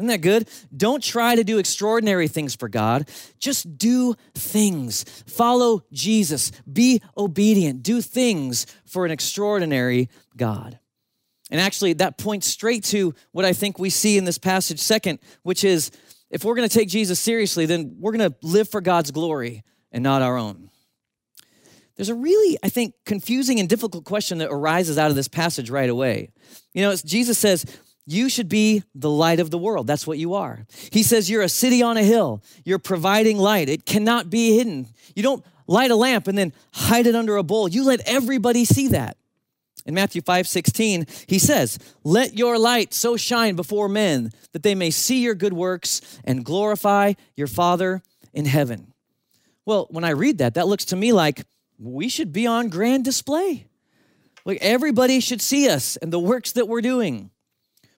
Isn't 0.01 0.09
that 0.09 0.23
good? 0.23 0.49
Don't 0.75 1.05
try 1.05 1.35
to 1.35 1.45
do 1.45 1.59
extraordinary 1.59 2.27
things 2.27 2.55
for 2.55 2.71
God. 2.71 3.07
Just 3.39 3.77
do 3.77 4.15
things. 4.35 5.05
Follow 5.27 5.83
Jesus. 5.93 6.53
Be 6.73 7.03
obedient. 7.19 7.83
Do 7.83 8.01
things 8.01 8.65
for 8.87 9.05
an 9.05 9.11
extraordinary 9.11 10.09
God. 10.39 10.79
And 11.51 11.61
actually, 11.61 11.93
that 11.95 12.17
points 12.17 12.47
straight 12.47 12.83
to 12.85 13.15
what 13.33 13.45
I 13.45 13.53
think 13.53 13.79
we 13.79 13.91
see 13.91 14.17
in 14.17 14.25
this 14.25 14.39
passage, 14.39 14.79
second, 14.79 15.19
which 15.43 15.65
is 15.65 15.91
if 16.31 16.47
we're 16.47 16.55
going 16.55 16.67
to 16.67 16.75
take 16.75 16.89
Jesus 16.89 17.21
seriously, 17.21 17.67
then 17.67 17.97
we're 17.99 18.13
going 18.13 18.31
to 18.31 18.37
live 18.41 18.71
for 18.71 18.81
God's 18.81 19.11
glory 19.11 19.65
and 19.93 20.03
not 20.03 20.23
our 20.23 20.39
own. 20.39 20.71
there's 21.97 22.09
a 22.09 22.15
really, 22.15 22.57
I 22.63 22.71
think, 22.71 22.95
confusing 23.05 23.61
and 23.61 23.69
difficult 23.69 24.07
question 24.07 24.39
that 24.39 24.49
arises 24.51 24.97
out 24.97 25.11
of 25.11 25.17
this 25.17 25.29
passage 25.29 25.69
right 25.69 25.91
away. 25.91 26.31
You 26.73 26.81
know, 26.81 26.97
Jesus 26.97 27.37
says, 27.37 27.67
you 28.13 28.29
should 28.29 28.49
be 28.49 28.83
the 28.95 29.11
light 29.11 29.41
of 29.41 29.51
the 29.51 29.59
world. 29.59 29.87
That's 29.87 30.07
what 30.07 30.19
you 30.19 30.35
are. 30.35 30.67
He 30.91 31.03
says, 31.03 31.31
You're 31.31 31.43
a 31.43 31.49
city 31.49 31.83
on 31.83 31.97
a 31.97 32.03
hill. 32.03 32.43
You're 32.65 32.79
providing 32.79 33.39
light. 33.39 33.69
It 33.69 33.87
cannot 33.87 34.31
be 34.31 34.57
hidden. 34.57 34.89
You 35.15 35.23
don't 35.23 35.45
light 35.67 35.91
a 35.91 35.97
lamp 35.97 36.27
and 36.27 36.37
then 36.37 36.53
hide 36.73 37.07
it 37.07 37.15
under 37.15 37.37
a 37.37 37.43
bowl. 37.43 37.69
You 37.69 37.85
let 37.85 38.01
everybody 38.07 38.65
see 38.65 38.89
that. 38.89 39.17
In 39.87 39.95
Matthew 39.95 40.21
5 40.21 40.47
16, 40.47 41.07
he 41.27 41.39
says, 41.39 41.79
Let 42.05 42.37
your 42.37 42.59
light 42.59 42.93
so 42.93 43.17
shine 43.17 43.57
before 43.57 43.89
men 43.89 44.33
that 44.53 44.63
they 44.63 44.75
may 44.75 44.91
see 44.91 45.23
your 45.23 45.35
good 45.35 45.53
works 45.53 46.19
and 46.25 46.45
glorify 46.45 47.15
your 47.37 47.47
Father 47.47 48.03
in 48.33 48.45
heaven. 48.45 48.93
Well, 49.65 49.87
when 49.91 50.05
I 50.05 50.11
read 50.11 50.39
that, 50.39 50.55
that 50.55 50.67
looks 50.67 50.87
to 50.87 50.97
me 50.97 51.13
like 51.13 51.45
we 51.79 52.09
should 52.09 52.33
be 52.33 52.47
on 52.47 52.69
grand 52.69 53.05
display. 53.05 53.67
Like 54.45 54.59
everybody 54.61 55.21
should 55.21 55.41
see 55.41 55.69
us 55.69 55.97
and 55.97 56.13
the 56.13 56.19
works 56.19 56.53
that 56.53 56.67
we're 56.67 56.81
doing. 56.81 57.31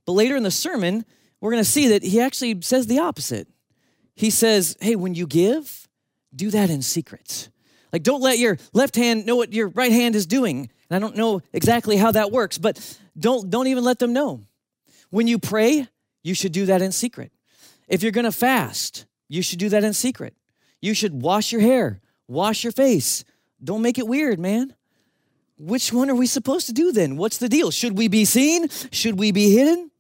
But 0.07 0.13
later 0.13 0.37
in 0.37 0.43
the 0.43 0.51
sermon, 0.51 1.05
we're 1.41 1.51
going 1.51 1.63
to 1.63 1.69
see 1.69 1.89
that 1.89 2.03
he 2.03 2.21
actually 2.21 2.61
says 2.63 2.87
the 2.87 3.01
opposite. 3.01 3.49
He 4.15 4.31
says, 4.31 4.77
Hey, 4.81 4.97
when 4.97 5.15
you 5.15 5.27
give, 5.27 5.89
do 6.35 6.51
that 6.51 6.71
in 6.71 6.83
secret. 6.83 7.49
Like, 7.93 8.03
don't 8.03 8.23
let 8.23 8.39
your 8.39 8.59
left 8.73 8.97
hand 8.97 9.27
know 9.27 9.37
what 9.37 9.53
your 9.53 9.69
right 9.69 9.93
hand 9.93 10.17
is 10.17 10.27
doing. 10.27 10.71
And 10.89 10.97
I 10.97 10.99
don't 10.99 11.17
know 11.17 11.43
exactly 11.53 11.97
how 11.97 12.13
that 12.13 12.33
works, 12.33 12.59
but 12.59 12.99
don't, 13.19 13.51
don't 13.51 13.67
even 13.67 13.85
let 13.85 13.99
them 13.99 14.13
know. 14.13 14.41
When 15.11 15.27
you 15.27 15.39
pray, 15.39 15.89
you 16.23 16.35
should 16.35 16.53
do 16.53 16.67
that 16.67 16.81
in 16.81 16.93
secret. 16.93 17.33
If 17.89 18.03
you're 18.03 18.13
going 18.13 18.25
to 18.25 18.33
fast, 18.33 19.05
you 19.29 19.43
should 19.43 19.59
do 19.59 19.69
that 19.69 19.85
in 19.85 19.93
secret. 19.93 20.35
You 20.81 20.95
should 20.95 21.23
wash 21.23 21.53
your 21.53 21.61
hair, 21.61 22.01
wash 22.29 22.65
your 22.65 22.73
face. 22.73 23.25
Don't 23.63 23.83
make 23.83 23.99
it 23.99 24.07
weird, 24.07 24.41
man. 24.41 24.75
Which 25.59 25.93
one 25.93 26.11
are 26.11 26.15
we 26.15 26.27
supposed 26.27 26.67
to 26.67 26.73
do 26.73 26.91
then? 26.93 27.17
What's 27.17 27.39
the 27.39 27.49
deal? 27.49 27.71
Should 27.71 27.97
we 27.97 28.09
be 28.09 28.25
seen? 28.25 28.69
Should 28.91 29.19
we 29.19 29.31
be 29.31 29.55
hidden? 29.55 29.92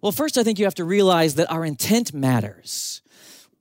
Well, 0.00 0.12
first, 0.12 0.38
I 0.38 0.44
think 0.44 0.58
you 0.58 0.64
have 0.64 0.74
to 0.76 0.84
realize 0.84 1.34
that 1.34 1.50
our 1.50 1.64
intent 1.64 2.14
matters. 2.14 3.02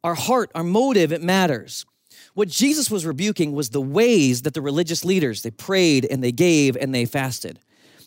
Our 0.03 0.15
heart, 0.15 0.51
our 0.53 0.63
motive, 0.63 1.11
it 1.11 1.21
matters. 1.21 1.85
What 2.33 2.47
Jesus 2.47 2.91
was 2.91 3.05
rebuking 3.05 3.53
was 3.53 3.71
the 3.71 3.81
ways 3.81 4.43
that 4.43 4.53
the 4.53 4.61
religious 4.61 5.03
leaders, 5.03 5.41
they 5.41 5.49
prayed 5.49 6.05
and 6.05 6.23
they 6.23 6.31
gave 6.31 6.77
and 6.77 6.93
they 6.93 7.05
fasted. 7.05 7.59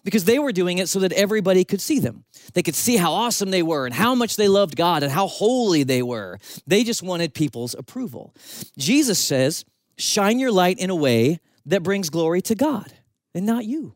Because 0.04 0.24
they 0.24 0.38
were 0.38 0.52
doing 0.52 0.78
it 0.78 0.88
so 0.88 1.00
that 1.00 1.12
everybody 1.12 1.64
could 1.64 1.80
see 1.80 1.98
them. 1.98 2.24
They 2.54 2.62
could 2.62 2.76
see 2.76 2.96
how 2.96 3.12
awesome 3.12 3.50
they 3.50 3.62
were 3.62 3.84
and 3.84 3.94
how 3.94 4.14
much 4.14 4.36
they 4.36 4.48
loved 4.48 4.76
God 4.76 5.02
and 5.02 5.12
how 5.12 5.26
holy 5.26 5.82
they 5.82 6.02
were. 6.02 6.38
They 6.66 6.84
just 6.84 7.02
wanted 7.02 7.34
people's 7.34 7.74
approval. 7.74 8.34
Jesus 8.78 9.18
says, 9.18 9.64
shine 9.98 10.38
your 10.38 10.52
light 10.52 10.78
in 10.78 10.88
a 10.88 10.94
way 10.94 11.40
that 11.66 11.82
brings 11.82 12.08
glory 12.08 12.40
to 12.42 12.54
God 12.54 12.92
and 13.34 13.44
not 13.44 13.66
you. 13.66 13.94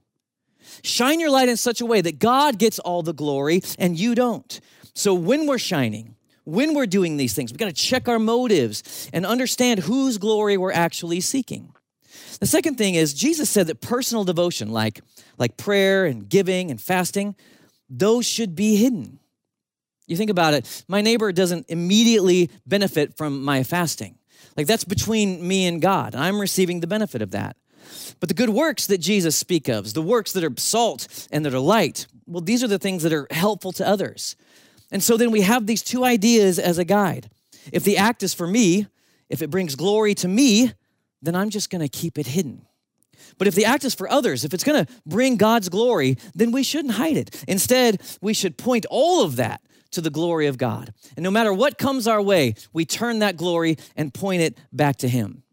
Shine 0.82 1.20
your 1.20 1.30
light 1.30 1.48
in 1.48 1.56
such 1.56 1.80
a 1.80 1.86
way 1.86 2.00
that 2.00 2.18
God 2.18 2.58
gets 2.58 2.78
all 2.78 3.02
the 3.02 3.14
glory 3.14 3.62
and 3.78 3.98
you 3.98 4.14
don't. 4.14 4.60
So 4.94 5.14
when 5.14 5.46
we're 5.46 5.58
shining, 5.58 6.14
when 6.44 6.74
we're 6.74 6.86
doing 6.86 7.16
these 7.16 7.34
things. 7.34 7.52
We've 7.52 7.58
got 7.58 7.66
to 7.66 7.72
check 7.72 8.08
our 8.08 8.18
motives 8.18 9.10
and 9.12 9.26
understand 9.26 9.80
whose 9.80 10.18
glory 10.18 10.56
we're 10.56 10.72
actually 10.72 11.20
seeking. 11.20 11.72
The 12.40 12.46
second 12.46 12.76
thing 12.76 12.94
is 12.94 13.14
Jesus 13.14 13.50
said 13.50 13.66
that 13.68 13.80
personal 13.80 14.24
devotion, 14.24 14.70
like, 14.70 15.00
like 15.38 15.56
prayer 15.56 16.04
and 16.04 16.28
giving 16.28 16.70
and 16.70 16.80
fasting, 16.80 17.34
those 17.88 18.26
should 18.26 18.54
be 18.54 18.76
hidden. 18.76 19.18
You 20.06 20.16
think 20.16 20.30
about 20.30 20.54
it, 20.54 20.84
my 20.86 21.00
neighbor 21.00 21.32
doesn't 21.32 21.66
immediately 21.68 22.50
benefit 22.66 23.16
from 23.16 23.42
my 23.42 23.62
fasting. 23.62 24.18
Like 24.56 24.66
that's 24.66 24.84
between 24.84 25.46
me 25.46 25.66
and 25.66 25.80
God. 25.80 26.14
I'm 26.14 26.40
receiving 26.40 26.80
the 26.80 26.86
benefit 26.86 27.22
of 27.22 27.30
that. 27.30 27.56
But 28.20 28.28
the 28.28 28.34
good 28.34 28.50
works 28.50 28.86
that 28.86 28.98
Jesus 28.98 29.36
speaks 29.36 29.68
of, 29.68 29.92
the 29.92 30.02
works 30.02 30.32
that 30.32 30.44
are 30.44 30.52
salt 30.56 31.28
and 31.30 31.44
that 31.44 31.54
are 31.54 31.58
light, 31.58 32.06
well, 32.26 32.40
these 32.40 32.62
are 32.64 32.68
the 32.68 32.78
things 32.78 33.02
that 33.02 33.12
are 33.12 33.26
helpful 33.30 33.72
to 33.72 33.86
others. 33.86 34.36
And 34.90 35.02
so 35.02 35.16
then 35.16 35.30
we 35.30 35.42
have 35.42 35.66
these 35.66 35.82
two 35.82 36.04
ideas 36.04 36.58
as 36.58 36.78
a 36.78 36.84
guide. 36.84 37.30
If 37.72 37.84
the 37.84 37.96
act 37.96 38.22
is 38.22 38.34
for 38.34 38.46
me, 38.46 38.86
if 39.28 39.42
it 39.42 39.50
brings 39.50 39.74
glory 39.74 40.14
to 40.16 40.28
me, 40.28 40.72
then 41.22 41.34
I'm 41.34 41.50
just 41.50 41.70
gonna 41.70 41.88
keep 41.88 42.18
it 42.18 42.26
hidden. 42.26 42.66
But 43.38 43.48
if 43.48 43.54
the 43.54 43.64
act 43.64 43.84
is 43.84 43.94
for 43.94 44.08
others, 44.08 44.44
if 44.44 44.54
it's 44.54 44.64
gonna 44.64 44.86
bring 45.06 45.36
God's 45.36 45.68
glory, 45.68 46.18
then 46.34 46.52
we 46.52 46.62
shouldn't 46.62 46.94
hide 46.94 47.16
it. 47.16 47.44
Instead, 47.48 48.00
we 48.20 48.34
should 48.34 48.58
point 48.58 48.86
all 48.90 49.22
of 49.22 49.36
that 49.36 49.62
to 49.92 50.00
the 50.00 50.10
glory 50.10 50.46
of 50.46 50.58
God. 50.58 50.92
And 51.16 51.24
no 51.24 51.30
matter 51.30 51.52
what 51.52 51.78
comes 51.78 52.06
our 52.06 52.20
way, 52.20 52.54
we 52.72 52.84
turn 52.84 53.20
that 53.20 53.36
glory 53.36 53.76
and 53.96 54.12
point 54.12 54.42
it 54.42 54.58
back 54.72 54.96
to 54.96 55.08
Him. 55.08 55.43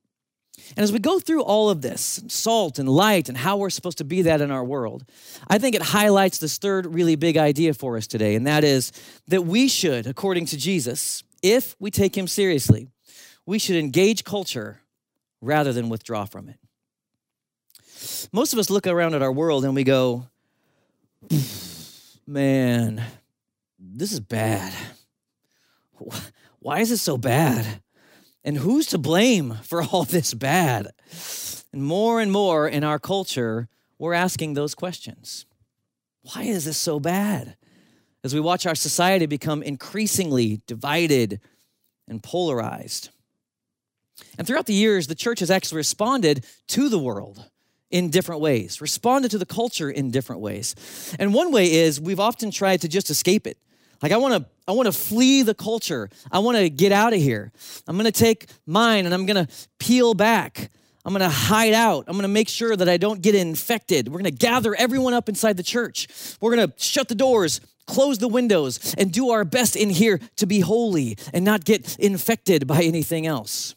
And 0.78 0.84
as 0.84 0.92
we 0.92 1.00
go 1.00 1.20
through 1.20 1.44
all 1.44 1.70
of 1.70 1.82
this, 1.82 2.24
salt 2.28 2.80
and 2.80 2.88
light 2.88 3.30
and 3.30 3.38
how 3.38 3.58
we're 3.58 3.70
supposed 3.70 3.98
to 3.98 4.04
be 4.04 4.22
that 4.24 4.42
in 4.42 4.51
our 4.51 4.63
world, 4.63 5.04
I 5.48 5.58
think 5.58 5.75
it 5.75 5.82
highlights 5.82 6.38
this 6.38 6.58
third 6.58 6.86
really 6.86 7.16
big 7.16 7.38
idea 7.38 7.74
for 7.74 7.98
us 7.98 8.08
today, 8.08 8.36
and 8.36 8.48
that 8.48 8.63
is 8.63 8.92
that 9.28 9.44
we 9.44 9.68
should, 9.68 10.08
according 10.08 10.46
to 10.48 10.58
Jesus, 10.58 11.24
if 11.42 11.75
we 11.80 11.92
take 11.92 12.18
him 12.18 12.28
seriously, 12.28 12.88
we 13.46 13.60
should 13.60 13.75
engage 13.75 14.24
culture 14.24 14.82
rather 15.42 15.74
than 15.74 15.90
withdraw 15.90 16.25
from 16.25 16.48
it. 16.48 16.58
Most 18.32 18.54
of 18.54 18.60
us 18.60 18.70
look 18.70 18.88
around 18.88 19.13
at 19.13 19.22
our 19.22 19.32
world 19.32 19.66
and 19.66 19.75
we 19.75 19.84
go, 19.84 20.28
man, 22.25 23.04
this 23.80 24.12
is 24.12 24.20
bad. 24.20 24.74
Why 26.60 26.80
is 26.80 26.92
it 26.92 26.98
so 26.98 27.18
bad? 27.18 27.82
And 28.43 28.57
who's 28.57 28.88
to 28.88 28.98
blame 28.98 29.60
for 29.63 29.83
all 29.91 30.03
this 30.03 30.33
bad? 30.33 30.91
And 31.74 31.83
more 31.83 32.19
and 32.19 32.31
more 32.31 32.67
in 32.67 32.83
our 32.83 33.00
culture, 33.00 33.69
we're 33.98 34.13
asking 34.13 34.53
those 34.53 34.75
questions. 34.75 35.45
Why 36.24 36.43
is 36.43 36.65
this 36.65 36.77
so 36.77 37.00
bad? 37.00 37.55
As 38.24 38.33
we 38.33 38.39
watch 38.39 38.65
our 38.65 38.75
society 38.75 39.25
become 39.25 39.63
increasingly 39.63 40.62
divided 40.67 41.39
and 42.07 42.21
polarized. 42.21 43.10
And 44.38 44.45
throughout 44.45 44.67
the 44.67 44.74
years, 44.74 45.07
the 45.07 45.15
church 45.15 45.39
has 45.39 45.50
actually 45.50 45.77
responded 45.77 46.45
to 46.67 46.89
the 46.89 47.00
world 47.00 47.50
in 47.89 48.10
different 48.10 48.41
ways, 48.41 48.79
responded 48.81 49.31
to 49.31 49.38
the 49.38 49.45
culture 49.45 49.89
in 49.89 50.12
different 50.12 50.41
ways. 50.41 50.75
And 51.19 51.33
one 51.33 51.51
way 51.51 51.71
is 51.71 52.00
we've 52.00 52.19
often 52.19 52.51
tried 52.51 52.81
to 52.81 52.88
just 52.88 53.10
escape 53.10 53.48
it. 53.48 53.57
Like 54.01 54.12
I 54.12 54.17
want 54.17 54.34
to 54.34 54.46
I 54.67 54.74
want 54.74 54.88
to 54.88 54.91
flee 54.91 55.43
the 55.43 55.53
culture. 55.53 56.10
I 56.31 56.39
want 56.39 56.58
to 56.58 56.70
get 56.70 56.91
out 56.91 57.13
of 57.13 57.20
here. 57.20 57.51
I'm 57.88 57.98
going 57.98 58.05
to 58.05 58.12
take 58.12 58.48
mine 58.65 59.05
and 59.05 59.13
I'm 59.13 59.25
going 59.25 59.46
to 59.46 59.53
peel 59.79 60.13
back. 60.13 60.72
I'm 61.03 61.13
going 61.13 61.22
to 61.22 61.29
hide 61.29 61.74
out. 61.74 62.05
I'm 62.08 62.13
going 62.13 62.22
to 62.22 62.29
make 62.29 62.48
sure 62.48 62.75
that 62.75 62.88
I 62.88 62.98
don't 62.98 63.22
get 63.22 63.36
infected. 63.36 64.08
We're 64.08 64.20
going 64.20 64.25
to 64.25 64.31
gather 64.31 64.75
everyone 64.75 65.13
up 65.13 65.27
inside 65.27 65.58
the 65.58 65.63
church. 65.63 66.08
We're 66.39 66.55
going 66.55 66.70
to 66.70 66.75
shut 66.77 67.08
the 67.08 67.15
doors, 67.15 67.60
close 67.88 68.20
the 68.20 68.27
windows, 68.27 68.93
and 68.98 69.12
do 69.12 69.31
our 69.31 69.43
best 69.43 69.75
in 69.75 69.89
here 69.89 70.20
to 70.38 70.46
be 70.46 70.60
holy 70.60 71.17
and 71.34 71.43
not 71.43 71.65
get 71.65 71.98
infected 71.98 72.67
by 72.67 72.84
anything 72.84 73.25
else. 73.25 73.74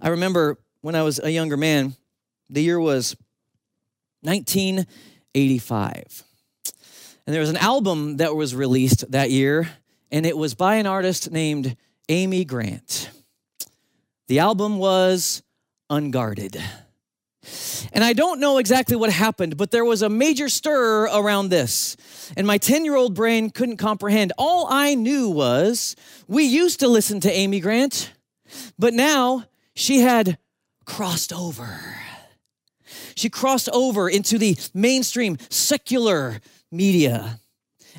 I 0.00 0.08
remember 0.08 0.58
when 0.80 0.96
I 0.96 1.04
was 1.04 1.20
a 1.20 1.30
younger 1.30 1.56
man, 1.56 1.94
the 2.50 2.62
year 2.62 2.80
was 2.80 3.14
1985. 4.22 6.24
And 7.26 7.34
there 7.34 7.40
was 7.40 7.50
an 7.50 7.56
album 7.56 8.16
that 8.16 8.34
was 8.34 8.54
released 8.54 9.10
that 9.12 9.30
year, 9.30 9.70
and 10.10 10.26
it 10.26 10.36
was 10.36 10.54
by 10.54 10.76
an 10.76 10.86
artist 10.86 11.30
named 11.30 11.76
Amy 12.08 12.44
Grant. 12.44 13.10
The 14.26 14.40
album 14.40 14.78
was 14.78 15.42
Unguarded. 15.88 16.60
And 17.92 18.04
I 18.04 18.12
don't 18.12 18.40
know 18.40 18.58
exactly 18.58 18.96
what 18.96 19.10
happened, 19.12 19.56
but 19.56 19.70
there 19.70 19.84
was 19.84 20.02
a 20.02 20.08
major 20.08 20.48
stir 20.48 21.04
around 21.04 21.48
this. 21.48 21.96
And 22.36 22.46
my 22.46 22.58
10 22.58 22.84
year 22.84 22.94
old 22.94 23.14
brain 23.14 23.50
couldn't 23.50 23.76
comprehend. 23.76 24.32
All 24.38 24.66
I 24.70 24.94
knew 24.94 25.28
was 25.28 25.96
we 26.28 26.44
used 26.44 26.80
to 26.80 26.88
listen 26.88 27.20
to 27.20 27.32
Amy 27.32 27.60
Grant, 27.60 28.12
but 28.78 28.94
now 28.94 29.44
she 29.74 30.00
had 30.00 30.38
crossed 30.84 31.32
over. 31.32 31.78
She 33.14 33.28
crossed 33.28 33.68
over 33.70 34.08
into 34.08 34.38
the 34.38 34.56
mainstream 34.72 35.36
secular 35.50 36.40
media. 36.72 37.38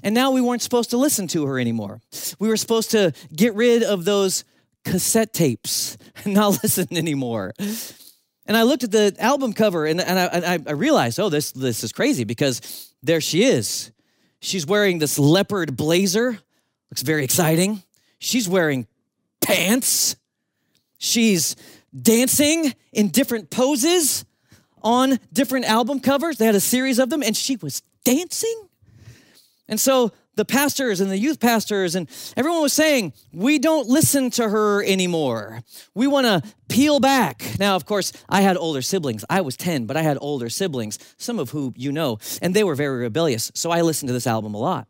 And 0.02 0.16
now 0.16 0.32
we 0.32 0.42
weren't 0.42 0.62
supposed 0.62 0.90
to 0.90 0.98
listen 0.98 1.28
to 1.30 1.46
her 1.46 1.60
anymore. 1.60 2.02
We 2.40 2.48
were 2.48 2.58
supposed 2.58 2.92
to 2.92 3.14
get 3.36 3.54
rid 3.54 3.84
of 3.84 4.06
those 4.06 4.44
cassette 4.84 5.34
tapes 5.34 5.98
and 6.24 6.34
not 6.34 6.60
listen 6.64 6.88
anymore. 6.92 7.54
And 8.46 8.58
I 8.58 8.64
looked 8.64 8.84
at 8.84 8.92
the 8.92 9.16
album 9.20 9.54
cover 9.54 9.86
and, 9.86 10.02
and, 10.02 10.20
I, 10.20 10.60
I 10.68 10.72
realized, 10.74 11.20
oh, 11.20 11.30
this, 11.30 11.52
this 11.52 11.84
is 11.84 11.92
crazy 11.92 12.24
because 12.24 12.92
there 13.02 13.22
she 13.22 13.44
is. 13.44 13.92
She's 14.42 14.66
wearing 14.66 15.00
this 15.00 15.18
leopard 15.18 15.78
blazer, 15.78 16.38
looks 16.92 17.02
very 17.02 17.24
exciting. 17.24 17.82
She's 18.20 18.50
wearing 18.50 18.88
pants. 19.42 20.18
She's 20.98 21.56
dancing 22.00 22.74
in 22.92 23.10
different 23.10 23.50
poses 23.50 24.26
on 24.82 25.20
different 25.32 25.66
album 25.66 26.02
covers. 26.02 26.38
They 26.38 26.46
had 26.46 26.56
a 26.56 26.60
series 26.60 27.00
of 27.00 27.10
them, 27.10 27.24
and 27.24 27.36
she 27.38 27.56
was 27.56 27.82
dancing. 28.04 28.70
And 29.68 29.80
so 29.80 30.12
the 30.36 30.46
pastors 30.46 31.00
and 31.00 31.12
the 31.12 31.18
youth 31.18 31.40
pastors 31.40 31.96
and 31.96 32.10
everyone 32.36 32.62
was 32.62 32.74
saying, 32.74 33.14
we 33.32 33.60
don't 33.60 33.88
listen 33.88 34.30
to 34.32 34.50
her 34.50 34.84
anymore. 34.84 35.62
We 35.94 36.08
want 36.08 36.26
to 36.26 36.54
peel 36.70 37.00
back. 37.00 37.46
Now, 37.60 37.76
of 37.76 37.86
course, 37.86 38.14
I 38.28 38.42
had 38.42 38.58
older 38.58 38.82
siblings. 38.82 39.24
I 39.30 39.42
was 39.42 39.56
10, 39.56 39.86
but 39.86 39.96
I 39.96 40.02
had 40.02 40.18
older 40.22 40.50
siblings, 40.50 40.98
some 41.18 41.40
of 41.40 41.52
whom 41.52 41.74
you 41.78 41.92
know, 41.92 42.18
and 42.42 42.54
they 42.54 42.64
were 42.64 42.76
very 42.76 43.00
rebellious. 43.00 43.52
So 43.54 43.72
I 43.72 43.82
listened 43.82 44.10
to 44.10 44.14
this 44.14 44.28
album 44.28 44.54
a 44.54 44.60
lot. 44.60 44.88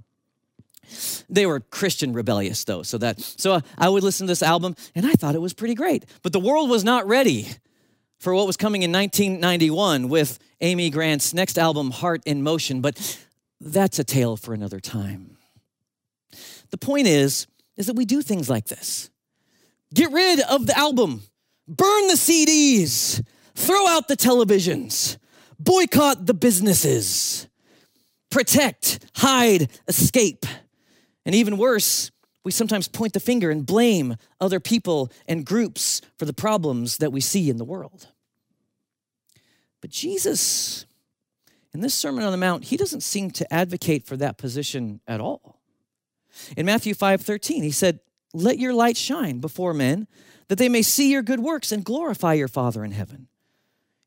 They 1.29 1.45
were 1.45 1.59
Christian 1.59 2.13
rebellious 2.13 2.63
though, 2.65 2.83
so 2.83 2.97
that 2.99 3.19
so 3.19 3.61
I 3.77 3.89
would 3.89 4.03
listen 4.03 4.27
to 4.27 4.31
this 4.31 4.43
album 4.43 4.75
and 4.93 5.05
I 5.05 5.13
thought 5.13 5.33
it 5.33 5.41
was 5.41 5.53
pretty 5.53 5.75
great. 5.75 6.05
But 6.21 6.33
the 6.33 6.39
world 6.39 6.69
was 6.69 6.83
not 6.83 7.07
ready 7.07 7.47
for 8.19 8.33
what 8.33 8.47
was 8.47 8.57
coming 8.57 8.83
in 8.83 8.91
1991 8.91 10.07
with 10.07 10.39
Amy 10.63 10.89
Grant's 10.89 11.33
next 11.33 11.59
album 11.59 11.91
Heart 11.91 12.21
in 12.25 12.41
Motion, 12.41 12.79
but 12.79 13.19
that's 13.59 13.99
a 13.99 14.03
tale 14.05 14.37
for 14.37 14.53
another 14.53 14.79
time. 14.79 15.35
The 16.71 16.77
point 16.77 17.05
is 17.05 17.47
is 17.75 17.87
that 17.87 17.97
we 17.97 18.05
do 18.05 18.21
things 18.21 18.49
like 18.49 18.67
this. 18.67 19.09
Get 19.93 20.11
rid 20.13 20.39
of 20.39 20.65
the 20.65 20.77
album. 20.77 21.21
Burn 21.67 22.07
the 22.07 22.13
CDs. 22.13 23.21
Throw 23.55 23.87
out 23.87 24.07
the 24.07 24.15
televisions. 24.15 25.17
Boycott 25.59 26.25
the 26.27 26.33
businesses. 26.33 27.49
Protect, 28.31 28.99
hide, 29.17 29.69
escape. 29.89 30.45
And 31.25 31.35
even 31.35 31.57
worse, 31.57 32.09
we 32.45 32.51
sometimes 32.51 32.87
point 32.87 33.11
the 33.11 33.19
finger 33.19 33.51
and 33.51 33.65
blame 33.65 34.15
other 34.39 34.61
people 34.61 35.11
and 35.27 35.45
groups 35.45 35.99
for 36.17 36.23
the 36.23 36.33
problems 36.33 36.97
that 36.97 37.11
we 37.11 37.19
see 37.19 37.49
in 37.49 37.57
the 37.57 37.65
world. 37.65 38.07
But 39.83 39.89
Jesus, 39.89 40.85
in 41.73 41.81
this 41.81 41.93
Sermon 41.93 42.23
on 42.23 42.31
the 42.31 42.37
Mount, 42.37 42.63
he 42.63 42.77
doesn't 42.77 43.01
seem 43.01 43.31
to 43.31 43.53
advocate 43.53 44.05
for 44.05 44.15
that 44.15 44.37
position 44.37 45.01
at 45.05 45.19
all. 45.19 45.59
In 46.55 46.65
Matthew 46.65 46.93
5 46.93 47.19
13, 47.19 47.63
he 47.63 47.71
said, 47.71 47.99
Let 48.33 48.57
your 48.57 48.73
light 48.73 48.95
shine 48.95 49.39
before 49.39 49.73
men, 49.73 50.07
that 50.47 50.57
they 50.57 50.69
may 50.69 50.83
see 50.83 51.11
your 51.11 51.21
good 51.21 51.41
works 51.41 51.73
and 51.73 51.83
glorify 51.83 52.31
your 52.31 52.47
Father 52.47 52.85
in 52.85 52.91
heaven. 52.91 53.27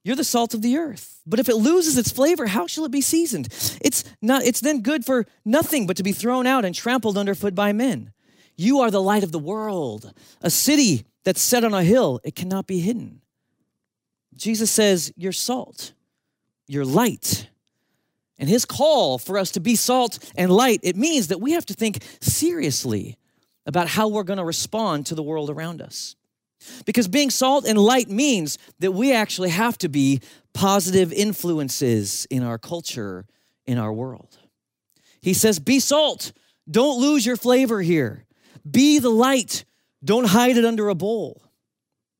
You're 0.02 0.16
the 0.16 0.24
salt 0.24 0.54
of 0.54 0.62
the 0.62 0.78
earth. 0.78 1.20
But 1.26 1.40
if 1.40 1.48
it 1.50 1.56
loses 1.56 1.98
its 1.98 2.10
flavor, 2.10 2.46
how 2.46 2.66
shall 2.66 2.86
it 2.86 2.90
be 2.90 3.02
seasoned? 3.02 3.48
It's 3.82 4.02
not 4.22 4.44
it's 4.44 4.60
then 4.60 4.80
good 4.80 5.04
for 5.04 5.26
nothing 5.44 5.86
but 5.86 5.98
to 5.98 6.02
be 6.02 6.12
thrown 6.12 6.46
out 6.46 6.64
and 6.64 6.74
trampled 6.74 7.18
underfoot 7.18 7.54
by 7.54 7.74
men. 7.74 8.12
You 8.56 8.80
are 8.80 8.90
the 8.90 9.02
light 9.02 9.24
of 9.24 9.32
the 9.32 9.38
world. 9.38 10.14
A 10.40 10.48
city 10.48 11.04
that's 11.24 11.42
set 11.42 11.64
on 11.64 11.74
a 11.74 11.84
hill, 11.84 12.18
it 12.24 12.34
cannot 12.34 12.66
be 12.66 12.80
hidden. 12.80 13.20
Jesus 14.36 14.70
says, 14.70 15.12
You're 15.16 15.32
salt, 15.32 15.92
you're 16.66 16.84
light. 16.84 17.48
And 18.38 18.48
his 18.48 18.66
call 18.66 19.16
for 19.16 19.38
us 19.38 19.52
to 19.52 19.60
be 19.60 19.76
salt 19.76 20.18
and 20.36 20.52
light, 20.52 20.80
it 20.82 20.94
means 20.94 21.28
that 21.28 21.40
we 21.40 21.52
have 21.52 21.64
to 21.66 21.74
think 21.74 22.02
seriously 22.20 23.16
about 23.64 23.88
how 23.88 24.08
we're 24.08 24.24
going 24.24 24.38
to 24.38 24.44
respond 24.44 25.06
to 25.06 25.14
the 25.14 25.22
world 25.22 25.48
around 25.48 25.80
us. 25.80 26.16
Because 26.84 27.08
being 27.08 27.30
salt 27.30 27.66
and 27.66 27.78
light 27.78 28.10
means 28.10 28.58
that 28.80 28.92
we 28.92 29.12
actually 29.12 29.50
have 29.50 29.78
to 29.78 29.88
be 29.88 30.20
positive 30.52 31.12
influences 31.12 32.26
in 32.30 32.42
our 32.42 32.58
culture, 32.58 33.26
in 33.66 33.78
our 33.78 33.92
world. 33.92 34.38
He 35.20 35.34
says, 35.34 35.58
Be 35.58 35.80
salt, 35.80 36.32
don't 36.70 37.00
lose 37.00 37.24
your 37.24 37.36
flavor 37.36 37.80
here. 37.80 38.24
Be 38.68 38.98
the 38.98 39.10
light, 39.10 39.64
don't 40.04 40.26
hide 40.26 40.56
it 40.56 40.64
under 40.64 40.88
a 40.88 40.94
bowl. 40.94 41.42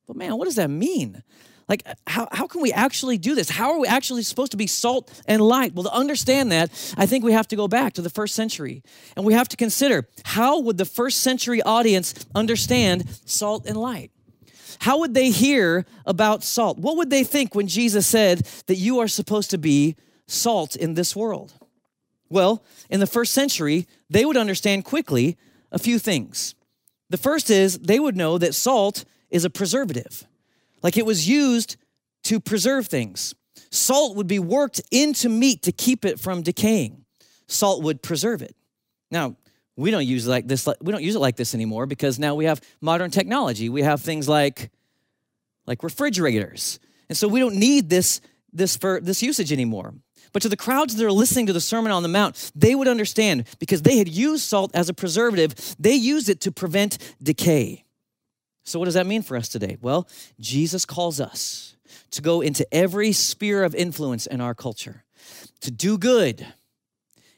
But 0.07 0.15
man, 0.15 0.37
what 0.37 0.45
does 0.45 0.55
that 0.55 0.69
mean? 0.69 1.23
Like, 1.69 1.83
uh, 1.85 1.93
how, 2.07 2.27
how 2.31 2.47
can 2.47 2.61
we 2.61 2.71
actually 2.71 3.17
do 3.17 3.35
this? 3.35 3.49
How 3.49 3.71
are 3.71 3.79
we 3.79 3.87
actually 3.87 4.23
supposed 4.23 4.51
to 4.51 4.57
be 4.57 4.67
salt 4.67 5.11
and 5.27 5.41
light? 5.41 5.73
Well, 5.73 5.83
to 5.83 5.93
understand 5.93 6.51
that, 6.51 6.69
I 6.97 7.05
think 7.05 7.23
we 7.23 7.33
have 7.33 7.47
to 7.49 7.55
go 7.55 7.67
back 7.67 7.93
to 7.93 8.01
the 8.01 8.09
first 8.09 8.35
century 8.35 8.83
and 9.15 9.25
we 9.25 9.33
have 9.33 9.49
to 9.49 9.57
consider 9.57 10.07
how 10.23 10.59
would 10.59 10.77
the 10.77 10.85
first 10.85 11.19
century 11.19 11.61
audience 11.61 12.13
understand 12.33 13.07
salt 13.25 13.65
and 13.65 13.77
light? 13.77 14.11
How 14.79 14.99
would 14.99 15.13
they 15.13 15.31
hear 15.31 15.85
about 16.05 16.43
salt? 16.43 16.77
What 16.77 16.97
would 16.97 17.09
they 17.09 17.23
think 17.23 17.55
when 17.55 17.67
Jesus 17.67 18.05
said 18.07 18.47
that 18.67 18.75
you 18.75 18.99
are 18.99 19.07
supposed 19.07 19.49
to 19.51 19.57
be 19.57 19.95
salt 20.27 20.75
in 20.75 20.93
this 20.93 21.15
world? 21.15 21.53
Well, 22.29 22.63
in 22.89 22.99
the 22.99 23.07
first 23.07 23.33
century, 23.33 23.87
they 24.09 24.25
would 24.25 24.37
understand 24.37 24.85
quickly 24.85 25.37
a 25.71 25.79
few 25.79 25.99
things. 25.99 26.55
The 27.09 27.17
first 27.17 27.49
is 27.49 27.79
they 27.79 27.99
would 27.99 28.15
know 28.15 28.37
that 28.37 28.53
salt 28.53 29.05
is 29.29 29.45
a 29.45 29.49
preservative, 29.49 30.25
like 30.83 30.97
it 30.97 31.05
was 31.05 31.27
used 31.27 31.77
to 32.23 32.39
preserve 32.39 32.87
things. 32.87 33.33
Salt 33.71 34.15
would 34.15 34.27
be 34.27 34.39
worked 34.39 34.81
into 34.91 35.29
meat 35.29 35.63
to 35.63 35.71
keep 35.71 36.05
it 36.05 36.19
from 36.19 36.41
decaying. 36.41 37.05
Salt 37.47 37.83
would 37.83 38.01
preserve 38.01 38.41
it. 38.41 38.55
Now, 39.09 39.35
we 39.77 39.91
don't 39.91 40.05
use 40.05 40.27
like 40.27 40.47
this 40.47 40.67
we 40.81 40.91
don't 40.91 41.03
use 41.03 41.15
it 41.15 41.19
like 41.19 41.37
this 41.37 41.53
anymore 41.53 41.85
because 41.85 42.19
now 42.19 42.35
we 42.35 42.45
have 42.45 42.59
modern 42.81 43.11
technology 43.11 43.69
we 43.69 43.83
have 43.83 44.01
things 44.01 44.27
like 44.27 44.71
like 45.65 45.83
refrigerators 45.83 46.79
and 47.07 47.17
so 47.17 47.27
we 47.27 47.39
don't 47.39 47.55
need 47.55 47.89
this 47.89 48.19
this 48.51 48.75
for 48.75 48.99
this 48.99 49.21
usage 49.21 49.53
anymore 49.53 49.93
but 50.33 50.41
to 50.41 50.49
the 50.49 50.57
crowds 50.57 50.95
that 50.95 51.05
are 51.05 51.11
listening 51.11 51.45
to 51.45 51.53
the 51.53 51.61
sermon 51.61 51.91
on 51.91 52.03
the 52.03 52.09
mount 52.09 52.51
they 52.55 52.75
would 52.75 52.87
understand 52.87 53.45
because 53.59 53.83
they 53.83 53.97
had 53.97 54.09
used 54.09 54.43
salt 54.43 54.71
as 54.73 54.89
a 54.89 54.93
preservative 54.93 55.53
they 55.79 55.93
used 55.93 56.27
it 56.27 56.41
to 56.41 56.51
prevent 56.51 56.97
decay 57.21 57.85
so 58.67 58.79
what 58.79 58.85
does 58.85 58.93
that 58.93 59.07
mean 59.07 59.21
for 59.21 59.37
us 59.37 59.47
today 59.47 59.77
well 59.81 60.07
jesus 60.39 60.85
calls 60.85 61.19
us 61.19 61.75
to 62.11 62.21
go 62.21 62.41
into 62.41 62.65
every 62.73 63.11
sphere 63.11 63.63
of 63.63 63.73
influence 63.75 64.25
in 64.25 64.41
our 64.41 64.53
culture 64.53 65.03
to 65.61 65.71
do 65.71 65.97
good 65.97 66.45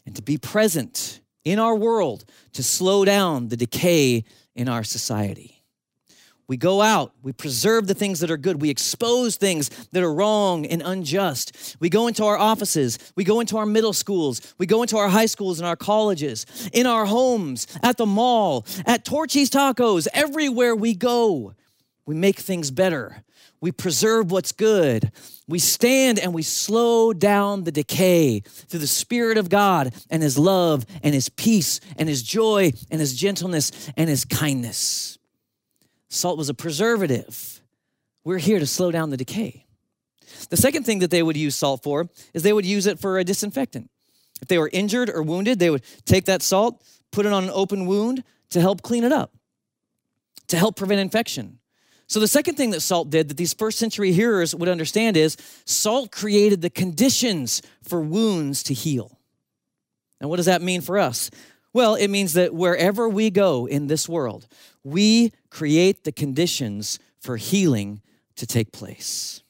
and 0.05 0.15
to 0.15 0.21
be 0.21 0.37
present 0.37 1.21
in 1.45 1.59
our 1.59 1.75
world 1.75 2.25
to 2.53 2.63
slow 2.63 3.05
down 3.05 3.47
the 3.47 3.57
decay 3.57 4.23
in 4.55 4.67
our 4.67 4.83
society. 4.83 5.58
We 6.49 6.57
go 6.57 6.81
out, 6.81 7.13
we 7.21 7.31
preserve 7.31 7.85
the 7.85 7.93
things 7.93 8.21
that 8.21 8.31
are 8.31 8.37
good, 8.37 8.59
we 8.59 8.71
expose 8.71 9.35
things 9.35 9.69
that 9.91 10.01
are 10.01 10.11
wrong 10.11 10.65
and 10.65 10.81
unjust. 10.83 11.77
We 11.79 11.89
go 11.89 12.07
into 12.07 12.25
our 12.25 12.39
offices, 12.39 12.97
we 13.15 13.23
go 13.23 13.39
into 13.39 13.57
our 13.57 13.67
middle 13.67 13.93
schools, 13.93 14.55
we 14.57 14.65
go 14.65 14.81
into 14.81 14.97
our 14.97 15.09
high 15.09 15.27
schools 15.27 15.59
and 15.59 15.67
our 15.67 15.75
colleges, 15.75 16.47
in 16.73 16.87
our 16.87 17.05
homes, 17.05 17.67
at 17.83 17.97
the 17.97 18.07
mall, 18.07 18.65
at 18.87 19.05
Torchy's 19.05 19.51
Tacos, 19.51 20.07
everywhere 20.11 20.75
we 20.75 20.95
go. 20.95 21.53
We 22.07 22.15
make 22.15 22.39
things 22.39 22.71
better. 22.71 23.23
We 23.61 23.71
preserve 23.71 24.31
what's 24.31 24.51
good. 24.51 25.11
We 25.47 25.59
stand 25.59 26.17
and 26.17 26.33
we 26.33 26.41
slow 26.41 27.13
down 27.13 27.63
the 27.63 27.71
decay 27.71 28.39
through 28.39 28.79
the 28.79 28.87
Spirit 28.87 29.37
of 29.37 29.49
God 29.49 29.93
and 30.09 30.23
His 30.23 30.39
love 30.39 30.87
and 31.03 31.13
His 31.13 31.29
peace 31.29 31.79
and 31.95 32.09
His 32.09 32.23
joy 32.23 32.71
and 32.89 32.99
His 32.99 33.15
gentleness 33.15 33.91
and 33.95 34.09
His 34.09 34.25
kindness. 34.25 35.18
Salt 36.09 36.37
was 36.37 36.49
a 36.49 36.53
preservative. 36.53 37.61
We're 38.23 38.37
here 38.39 38.59
to 38.59 38.67
slow 38.67 38.91
down 38.91 39.09
the 39.09 39.17
decay. 39.17 39.65
The 40.49 40.57
second 40.57 40.83
thing 40.83 40.99
that 40.99 41.11
they 41.11 41.23
would 41.23 41.37
use 41.37 41.55
salt 41.55 41.83
for 41.83 42.09
is 42.33 42.43
they 42.43 42.53
would 42.53 42.65
use 42.65 42.87
it 42.87 42.99
for 42.99 43.19
a 43.19 43.23
disinfectant. 43.23 43.89
If 44.41 44.47
they 44.47 44.57
were 44.57 44.69
injured 44.71 45.09
or 45.09 45.21
wounded, 45.21 45.59
they 45.59 45.69
would 45.69 45.83
take 46.05 46.25
that 46.25 46.41
salt, 46.41 46.81
put 47.11 47.25
it 47.25 47.33
on 47.33 47.43
an 47.43 47.49
open 47.51 47.85
wound 47.85 48.23
to 48.51 48.61
help 48.61 48.81
clean 48.81 49.03
it 49.03 49.11
up, 49.11 49.33
to 50.47 50.57
help 50.57 50.75
prevent 50.75 51.01
infection. 51.01 51.59
So, 52.07 52.19
the 52.19 52.27
second 52.27 52.55
thing 52.55 52.71
that 52.71 52.81
salt 52.81 53.11
did 53.11 53.27
that 53.27 53.37
these 53.37 53.53
first 53.53 53.77
century 53.77 54.11
hearers 54.11 54.55
would 54.55 54.69
understand 54.69 55.15
is 55.15 55.37
salt 55.65 56.11
created 56.11 56.61
the 56.61 56.71
conditions 56.71 57.61
for 57.83 58.01
wounds 58.01 58.63
to 58.63 58.73
heal. 58.73 59.19
And 60.19 60.29
what 60.29 60.37
does 60.37 60.47
that 60.47 60.63
mean 60.63 60.81
for 60.81 60.97
us? 60.97 61.29
Well, 61.71 61.93
it 61.93 62.07
means 62.07 62.33
that 62.33 62.53
wherever 62.53 63.07
we 63.07 63.29
go 63.29 63.67
in 63.67 63.87
this 63.87 64.09
world, 64.09 64.47
we 64.91 65.31
create 65.49 66.03
the 66.03 66.11
conditions 66.11 66.99
for 67.19 67.37
healing 67.37 68.01
to 68.35 68.45
take 68.45 68.71
place. 68.71 69.43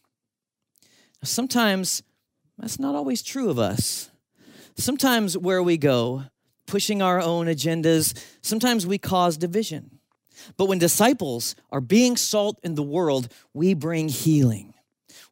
Now, 1.22 1.26
sometimes 1.26 2.04
that's 2.58 2.80
not 2.80 2.96
always 2.96 3.22
true 3.22 3.50
of 3.50 3.60
us. 3.60 4.10
Sometimes 4.76 5.38
where 5.38 5.62
we 5.62 5.78
go, 5.78 6.24
pushing 6.66 7.02
our 7.02 7.22
own 7.22 7.48
agendas, 7.48 8.22
sometimes 8.42 8.86
we 8.86 8.98
cause 8.98 9.38
division. 9.38 10.00
But 10.58 10.66
when 10.66 10.78
disciples 10.78 11.56
are 11.72 11.82
being 11.82 12.16
salt 12.16 12.60
in 12.64 12.76
the 12.76 12.84
world, 12.84 13.32
we 13.54 13.74
bring 13.74 14.08
healing. 14.08 14.74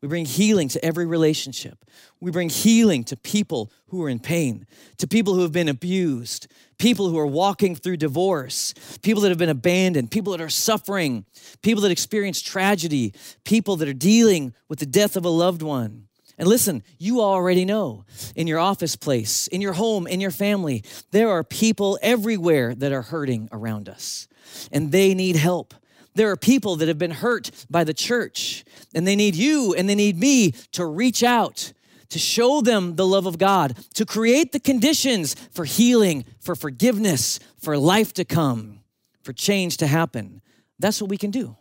We 0.01 0.07
bring 0.07 0.25
healing 0.25 0.67
to 0.69 0.85
every 0.85 1.05
relationship. 1.05 1.85
We 2.19 2.29
bring 2.31 2.49
healing 2.49 3.03
to 3.05 3.17
people 3.17 3.71
who 3.87 4.03
are 4.03 4.09
in 4.09 4.19
pain, 4.19 4.67
to 4.97 5.07
people 5.07 5.33
who 5.33 5.41
have 5.41 5.51
been 5.51 5.69
abused, 5.69 6.47
people 6.77 7.09
who 7.09 7.17
are 7.17 7.27
walking 7.27 7.75
through 7.75 7.97
divorce, 7.97 8.73
people 9.01 9.21
that 9.21 9.29
have 9.29 9.37
been 9.37 9.49
abandoned, 9.49 10.11
people 10.11 10.31
that 10.31 10.41
are 10.41 10.49
suffering, 10.49 11.25
people 11.61 11.81
that 11.81 11.91
experience 11.91 12.41
tragedy, 12.41 13.13
people 13.43 13.75
that 13.77 13.87
are 13.87 13.93
dealing 13.93 14.53
with 14.67 14.79
the 14.79 14.85
death 14.85 15.15
of 15.15 15.25
a 15.25 15.29
loved 15.29 15.61
one. 15.61 16.07
And 16.37 16.47
listen, 16.47 16.83
you 16.99 17.21
already 17.21 17.65
know 17.65 18.05
in 18.35 18.45
your 18.45 18.59
office 18.59 18.95
place, 18.95 19.47
in 19.47 19.59
your 19.59 19.73
home, 19.73 20.05
in 20.05 20.21
your 20.21 20.31
family, 20.31 20.83
there 21.11 21.29
are 21.29 21.43
people 21.43 21.97
everywhere 22.01 22.75
that 22.75 22.91
are 22.91 23.01
hurting 23.01 23.49
around 23.51 23.89
us 23.89 24.27
and 24.71 24.91
they 24.91 25.13
need 25.13 25.35
help. 25.35 25.73
There 26.13 26.31
are 26.31 26.37
people 26.37 26.77
that 26.77 26.87
have 26.87 26.97
been 26.97 27.11
hurt 27.11 27.51
by 27.69 27.83
the 27.83 27.93
church, 27.93 28.65
and 28.95 29.05
they 29.05 29.15
need 29.15 29.35
you 29.35 29.75
and 29.75 29.87
they 29.87 29.93
need 29.93 30.17
me 30.17 30.51
to 30.71 30.83
reach 30.83 31.21
out, 31.21 31.73
to 32.09 32.19
show 32.19 32.61
them 32.61 32.95
the 32.95 33.05
love 33.05 33.25
of 33.25 33.37
God, 33.37 33.77
to 33.95 34.05
create 34.05 34.51
the 34.51 34.59
conditions 34.59 35.35
for 35.51 35.65
healing, 35.65 36.25
for 36.39 36.55
forgiveness, 36.55 37.39
for 37.59 37.77
life 37.77 38.13
to 38.13 38.25
come, 38.25 38.79
for 39.23 39.33
change 39.33 39.77
to 39.77 39.87
happen. 39.87 40.41
That's 40.79 41.01
what 41.01 41.09
we 41.09 41.17
can 41.17 41.31
do. 41.31 41.57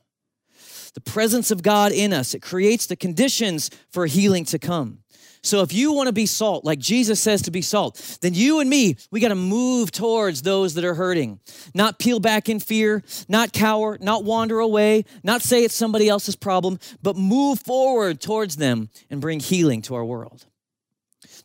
The 0.94 1.00
presence 1.00 1.50
of 1.50 1.62
God 1.62 1.92
in 1.92 2.12
us, 2.12 2.32
it 2.32 2.40
creates 2.40 2.87
the 2.87 2.96
conditions 2.96 3.70
for 3.90 4.06
healing 4.06 4.46
to 4.46 4.59
come. 4.59 5.00
So 5.46 5.62
if 5.62 5.72
you 5.72 5.92
want 5.92 6.09
to 6.09 6.12
be 6.12 6.26
salt, 6.26 6.64
like 6.64 6.80
Jesus 6.80 7.20
says 7.20 7.42
to 7.42 7.52
be 7.52 7.62
salt, 7.62 8.18
then 8.20 8.35
you 8.35 8.59
and 8.59 8.68
me, 8.68 8.96
we 9.12 9.20
got 9.20 9.28
to 9.28 9.37
move 9.37 9.92
towards 9.92 10.42
those 10.42 10.74
that 10.74 10.85
are 10.85 10.94
hurting. 10.94 11.38
Not 11.72 12.00
peel 12.00 12.18
back 12.18 12.48
in 12.48 12.59
fear, 12.59 13.04
not 13.28 13.52
cower, 13.52 13.96
not 14.00 14.24
wander 14.24 14.59
away, 14.59 15.04
not 15.22 15.42
say 15.42 15.62
it's 15.62 15.74
somebody 15.74 16.09
else's 16.09 16.35
problem, 16.35 16.80
but 17.00 17.16
move 17.16 17.61
forward 17.61 18.20
towards 18.20 18.56
them 18.56 18.90
and 19.09 19.20
bring 19.20 19.38
healing 19.38 19.82
to 19.82 19.94
our 19.94 20.04
world. 20.04 20.46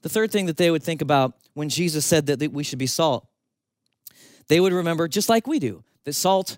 The 0.01 0.09
third 0.09 0.31
thing 0.31 0.47
that 0.47 0.57
they 0.57 0.71
would 0.71 0.81
think 0.81 1.03
about 1.03 1.35
when 1.53 1.69
Jesus 1.69 2.03
said 2.03 2.25
that 2.25 2.51
we 2.51 2.63
should 2.63 2.79
be 2.79 2.87
salt, 2.87 3.27
they 4.47 4.59
would 4.59 4.73
remember, 4.73 5.07
just 5.07 5.29
like 5.29 5.45
we 5.45 5.59
do, 5.59 5.83
that 6.05 6.13
salt 6.13 6.57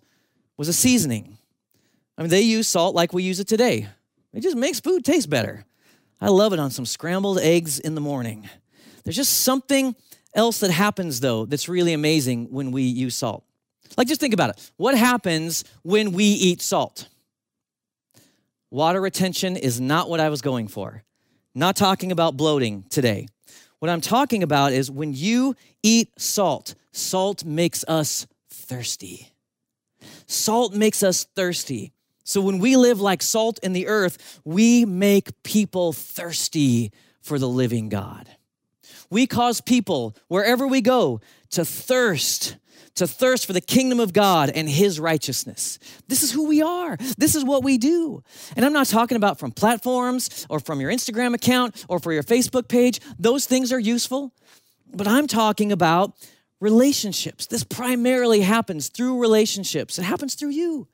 was 0.56 0.70
a 0.70 0.74
seasoning. 0.74 1.38
I 2.18 2.22
mean, 2.22 2.30
they 2.30 2.42
use 2.42 2.70
salt 2.70 2.96
like 2.96 3.12
we 3.12 3.24
use 3.24 3.42
it 3.42 3.50
today. 3.50 3.90
It 4.34 4.44
just 4.44 4.56
makes 4.56 4.80
food 4.80 5.04
taste 5.04 5.30
better. 5.30 5.66
I 6.24 6.30
love 6.30 6.54
it 6.54 6.60
on 6.60 6.72
some 6.72 6.86
scrambled 6.86 7.38
eggs 7.40 7.80
in 7.80 7.96
the 7.96 8.02
morning. 8.02 8.50
There's 9.04 9.18
just 9.18 9.42
something 9.42 9.94
else 10.34 10.62
that 10.62 10.72
happens, 10.72 11.20
though, 11.20 11.46
that's 11.46 11.68
really 11.68 11.92
amazing 11.92 12.46
when 12.50 12.72
we 12.72 12.84
use 12.84 13.14
salt. 13.14 13.44
Like, 13.98 14.08
just 14.08 14.22
think 14.22 14.34
about 14.34 14.52
it. 14.52 14.72
What 14.78 14.98
happens 14.98 15.66
when 15.82 16.14
we 16.14 16.24
eat 16.24 16.62
salt? 16.62 17.10
Water 18.72 19.02
retention 19.02 19.58
is 19.58 19.82
not 19.82 20.10
what 20.10 20.22
I 20.22 20.30
was 20.30 20.42
going 20.42 20.70
for. 20.70 21.04
Not 21.54 21.76
talking 21.76 22.14
about 22.14 22.38
bloating 22.38 22.86
today. 22.90 23.28
What 23.80 23.92
I'm 23.92 24.00
talking 24.00 24.44
about 24.44 24.72
is 24.72 24.90
when 24.90 25.14
you 25.14 25.58
eat 25.84 26.10
salt, 26.18 26.74
salt 26.94 27.44
makes 27.44 27.84
us 27.86 28.28
thirsty. 28.50 29.34
Salt 30.26 30.74
makes 30.74 31.04
us 31.04 31.26
thirsty. 31.36 31.92
So 32.24 32.42
when 32.42 32.60
we 32.60 32.78
live 32.78 33.02
like 33.02 33.22
salt 33.22 33.60
in 33.62 33.74
the 33.74 33.88
earth, 33.88 34.40
we 34.46 34.86
make 34.86 35.44
people 35.44 35.94
thirsty 35.94 36.92
for 37.22 37.38
the 37.38 37.50
living 37.50 37.90
God. 37.90 38.30
We 39.10 39.28
cause 39.28 39.62
people, 39.62 40.16
wherever 40.28 40.66
we 40.66 40.82
go, 40.82 41.22
to 41.52 41.66
thirst, 41.66 42.58
to 42.96 43.08
thirst 43.08 43.46
for 43.46 43.54
the 43.54 43.62
kingdom 43.62 44.00
of 44.00 44.14
God 44.14 44.50
and 44.50 44.68
his 44.68 45.00
righteousness. 45.00 45.80
This 46.08 46.24
is 46.24 46.32
who 46.32 46.48
we 46.48 46.62
are. 46.62 46.98
This 47.18 47.36
is 47.36 47.44
what 47.44 47.64
we 47.64 47.78
do. 47.78 48.24
And 48.56 48.66
I'm 48.66 48.74
not 48.74 48.88
talking 48.88 49.18
about 49.18 49.38
from 49.38 49.52
platforms 49.52 50.48
or 50.50 50.60
from 50.60 50.80
your 50.80 50.92
Instagram 50.92 51.34
account 51.34 51.86
or 51.90 52.00
for 52.00 52.14
your 52.14 52.24
Facebook 52.24 52.68
page. 52.68 53.00
Those 53.20 53.46
things 53.46 53.72
are 53.72 53.80
useful. 53.80 54.34
But 54.94 55.08
I'm 55.08 55.28
talking 55.28 55.72
about 55.72 56.16
relationships. 56.60 57.48
This 57.48 57.64
primarily 57.64 58.42
happens 58.42 58.88
through 58.88 59.20
relationships, 59.20 60.00
it 60.00 60.04
happens 60.04 60.36
through 60.36 60.52
you 60.52 60.88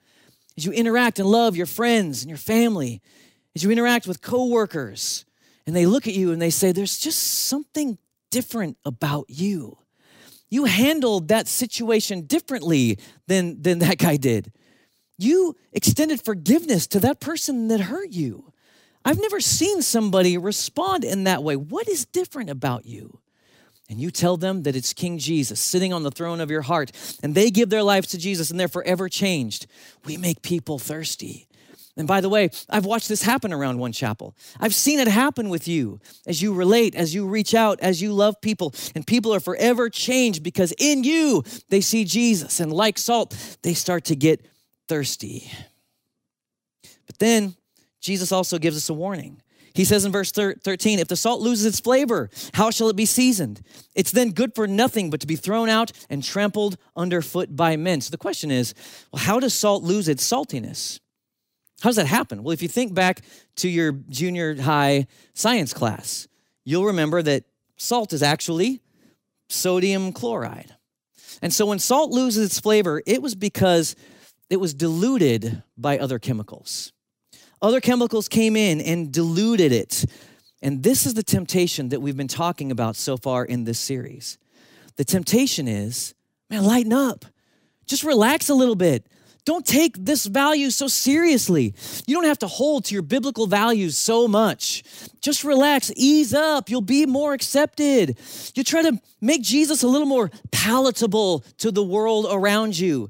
as 0.59 0.65
you 0.65 0.73
interact 0.73 1.19
and 1.19 1.29
love 1.29 1.55
your 1.55 1.65
friends 1.65 2.21
and 2.21 2.29
your 2.29 2.37
family, 2.37 3.01
as 3.55 3.63
you 3.63 3.71
interact 3.71 4.05
with 4.05 4.21
coworkers, 4.21 5.23
and 5.65 5.73
they 5.73 5.85
look 5.85 6.05
at 6.05 6.13
you 6.13 6.33
and 6.33 6.41
they 6.41 6.49
say, 6.49 6.73
There's 6.73 6.99
just 6.99 7.45
something 7.47 7.97
different 8.29 8.77
about 8.83 9.27
you. 9.29 9.77
You 10.49 10.65
handled 10.65 11.29
that 11.29 11.47
situation 11.47 12.23
differently 12.23 12.99
than, 13.27 13.61
than 13.61 13.79
that 13.79 13.99
guy 13.99 14.17
did. 14.17 14.51
You 15.17 15.55
extended 15.71 16.21
forgiveness 16.21 16.87
to 16.87 16.99
that 16.99 17.21
person 17.21 17.69
that 17.69 17.79
hurt 17.79 18.11
you. 18.11 18.51
I've 19.05 19.21
never 19.21 19.39
seen 19.39 19.81
somebody 19.81 20.37
respond 20.37 21.05
in 21.05 21.23
that 21.23 21.41
way. 21.41 21.55
What 21.55 21.87
is 21.87 22.05
different 22.05 22.49
about 22.49 22.85
you? 22.85 23.19
And 23.89 23.99
you 23.99 24.11
tell 24.11 24.37
them 24.37 24.63
that 24.63 24.75
it's 24.75 24.93
King 24.93 25.17
Jesus 25.17 25.59
sitting 25.59 25.91
on 25.91 26.03
the 26.03 26.11
throne 26.11 26.39
of 26.39 26.51
your 26.51 26.61
heart, 26.61 26.91
and 27.23 27.33
they 27.33 27.49
give 27.49 27.69
their 27.69 27.83
lives 27.83 28.07
to 28.09 28.17
Jesus 28.17 28.51
and 28.51 28.59
they're 28.59 28.67
forever 28.67 29.09
changed, 29.09 29.65
we 30.05 30.15
make 30.15 30.41
people 30.41 30.77
thirsty. 30.79 31.47
And 31.97 32.07
by 32.07 32.21
the 32.21 32.29
way, 32.29 32.49
I've 32.69 32.85
watched 32.85 33.09
this 33.09 33.23
happen 33.23 33.51
around 33.51 33.77
One 33.77 33.91
Chapel. 33.91 34.33
I've 34.57 34.73
seen 34.73 34.99
it 34.99 35.09
happen 35.09 35.49
with 35.49 35.67
you 35.67 35.99
as 36.25 36.41
you 36.41 36.53
relate, 36.53 36.95
as 36.95 37.13
you 37.13 37.27
reach 37.27 37.53
out, 37.53 37.77
as 37.81 38.01
you 38.01 38.13
love 38.13 38.39
people, 38.39 38.73
and 38.95 39.05
people 39.05 39.33
are 39.33 39.41
forever 39.41 39.89
changed 39.89 40.41
because 40.41 40.71
in 40.77 41.03
you 41.03 41.43
they 41.67 41.81
see 41.81 42.05
Jesus, 42.05 42.61
and 42.61 42.71
like 42.71 42.97
salt, 42.97 43.35
they 43.63 43.73
start 43.73 44.05
to 44.05 44.15
get 44.15 44.45
thirsty. 44.87 45.51
But 47.05 47.19
then 47.19 47.55
Jesus 47.99 48.31
also 48.31 48.59
gives 48.59 48.77
us 48.77 48.89
a 48.89 48.93
warning. 48.93 49.41
He 49.73 49.85
says 49.85 50.05
in 50.05 50.11
verse 50.11 50.31
13, 50.31 50.99
if 50.99 51.07
the 51.07 51.15
salt 51.15 51.41
loses 51.41 51.65
its 51.65 51.79
flavor, 51.79 52.29
how 52.53 52.71
shall 52.71 52.89
it 52.89 52.95
be 52.95 53.05
seasoned? 53.05 53.61
It's 53.95 54.11
then 54.11 54.31
good 54.31 54.55
for 54.55 54.67
nothing 54.67 55.09
but 55.09 55.19
to 55.21 55.27
be 55.27 55.35
thrown 55.35 55.69
out 55.69 55.91
and 56.09 56.23
trampled 56.23 56.77
underfoot 56.95 57.55
by 57.55 57.77
men. 57.77 58.01
So 58.01 58.11
the 58.11 58.17
question 58.17 58.51
is, 58.51 58.73
well, 59.11 59.21
how 59.21 59.39
does 59.39 59.53
salt 59.53 59.83
lose 59.83 60.07
its 60.07 60.27
saltiness? 60.27 60.99
How 61.81 61.89
does 61.89 61.95
that 61.95 62.07
happen? 62.07 62.43
Well, 62.43 62.51
if 62.51 62.61
you 62.61 62.67
think 62.67 62.93
back 62.93 63.21
to 63.57 63.69
your 63.69 63.93
junior 64.09 64.61
high 64.61 65.07
science 65.33 65.73
class, 65.73 66.27
you'll 66.65 66.85
remember 66.85 67.21
that 67.21 67.45
salt 67.77 68.11
is 68.11 68.21
actually 68.21 68.81
sodium 69.47 70.11
chloride. 70.11 70.75
And 71.41 71.53
so 71.53 71.65
when 71.65 71.79
salt 71.79 72.11
loses 72.11 72.47
its 72.47 72.59
flavor, 72.59 73.01
it 73.05 73.21
was 73.21 73.35
because 73.35 73.95
it 74.49 74.57
was 74.57 74.73
diluted 74.73 75.63
by 75.77 75.97
other 75.97 76.19
chemicals. 76.19 76.91
Other 77.61 77.81
chemicals 77.81 78.27
came 78.27 78.55
in 78.55 78.79
and 78.81 79.11
diluted 79.11 79.71
it. 79.71 80.05
And 80.61 80.83
this 80.83 81.05
is 81.05 81.13
the 81.13 81.23
temptation 81.23 81.89
that 81.89 82.01
we've 82.01 82.17
been 82.17 82.27
talking 82.27 82.71
about 82.71 82.95
so 82.95 83.17
far 83.17 83.45
in 83.45 83.63
this 83.63 83.79
series. 83.79 84.37
The 84.97 85.05
temptation 85.05 85.67
is, 85.67 86.13
man, 86.49 86.63
lighten 86.63 86.93
up. 86.93 87.25
Just 87.85 88.03
relax 88.03 88.49
a 88.49 88.53
little 88.53 88.75
bit. 88.75 89.05
Don't 89.45 89.65
take 89.65 89.95
this 89.97 90.25
value 90.25 90.69
so 90.69 90.87
seriously. 90.87 91.73
You 92.05 92.15
don't 92.15 92.25
have 92.25 92.39
to 92.39 92.47
hold 92.47 92.85
to 92.85 92.93
your 92.93 93.01
biblical 93.01 93.47
values 93.47 93.97
so 93.97 94.27
much. 94.27 94.83
Just 95.21 95.43
relax, 95.43 95.91
ease 95.95 96.33
up. 96.33 96.69
You'll 96.69 96.81
be 96.81 97.05
more 97.05 97.33
accepted. 97.33 98.17
You 98.53 98.63
try 98.63 98.83
to 98.83 98.99
make 99.21 99.41
Jesus 99.41 99.81
a 99.81 99.87
little 99.87 100.07
more 100.07 100.29
palatable 100.51 101.45
to 101.57 101.71
the 101.71 101.83
world 101.83 102.27
around 102.29 102.77
you. 102.77 103.09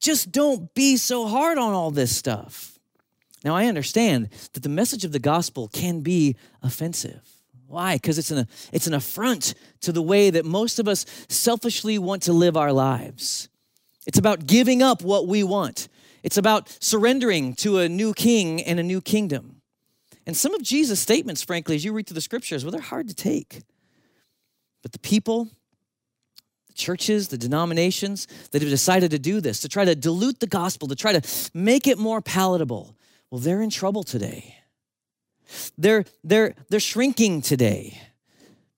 Just 0.00 0.32
don't 0.32 0.74
be 0.74 0.96
so 0.96 1.28
hard 1.28 1.58
on 1.58 1.72
all 1.72 1.90
this 1.90 2.16
stuff. 2.16 2.75
Now, 3.46 3.54
I 3.54 3.66
understand 3.66 4.30
that 4.54 4.64
the 4.64 4.68
message 4.68 5.04
of 5.04 5.12
the 5.12 5.20
gospel 5.20 5.68
can 5.68 6.00
be 6.00 6.34
offensive. 6.64 7.22
Why? 7.68 7.94
Because 7.94 8.18
it's 8.18 8.32
an, 8.32 8.48
it's 8.72 8.88
an 8.88 8.94
affront 8.94 9.54
to 9.82 9.92
the 9.92 10.02
way 10.02 10.30
that 10.30 10.44
most 10.44 10.80
of 10.80 10.88
us 10.88 11.06
selfishly 11.28 11.96
want 11.96 12.24
to 12.24 12.32
live 12.32 12.56
our 12.56 12.72
lives. 12.72 13.48
It's 14.04 14.18
about 14.18 14.48
giving 14.48 14.82
up 14.82 15.00
what 15.00 15.28
we 15.28 15.44
want, 15.44 15.86
it's 16.24 16.36
about 16.36 16.76
surrendering 16.80 17.54
to 17.56 17.78
a 17.78 17.88
new 17.88 18.14
king 18.14 18.60
and 18.64 18.80
a 18.80 18.82
new 18.82 19.00
kingdom. 19.00 19.62
And 20.26 20.36
some 20.36 20.52
of 20.52 20.64
Jesus' 20.64 20.98
statements, 20.98 21.40
frankly, 21.40 21.76
as 21.76 21.84
you 21.84 21.92
read 21.92 22.08
through 22.08 22.16
the 22.16 22.20
scriptures, 22.22 22.64
well, 22.64 22.72
they're 22.72 22.80
hard 22.80 23.06
to 23.06 23.14
take. 23.14 23.62
But 24.82 24.90
the 24.90 24.98
people, 24.98 25.44
the 26.66 26.74
churches, 26.74 27.28
the 27.28 27.38
denominations 27.38 28.26
that 28.50 28.60
have 28.60 28.72
decided 28.72 29.12
to 29.12 29.20
do 29.20 29.40
this, 29.40 29.60
to 29.60 29.68
try 29.68 29.84
to 29.84 29.94
dilute 29.94 30.40
the 30.40 30.48
gospel, 30.48 30.88
to 30.88 30.96
try 30.96 31.12
to 31.12 31.50
make 31.54 31.86
it 31.86 31.96
more 31.96 32.20
palatable, 32.20 32.96
well, 33.30 33.40
they're 33.40 33.62
in 33.62 33.70
trouble 33.70 34.02
today. 34.02 34.56
They're, 35.78 36.04
they're, 36.24 36.54
they're 36.68 36.80
shrinking 36.80 37.42
today 37.42 38.00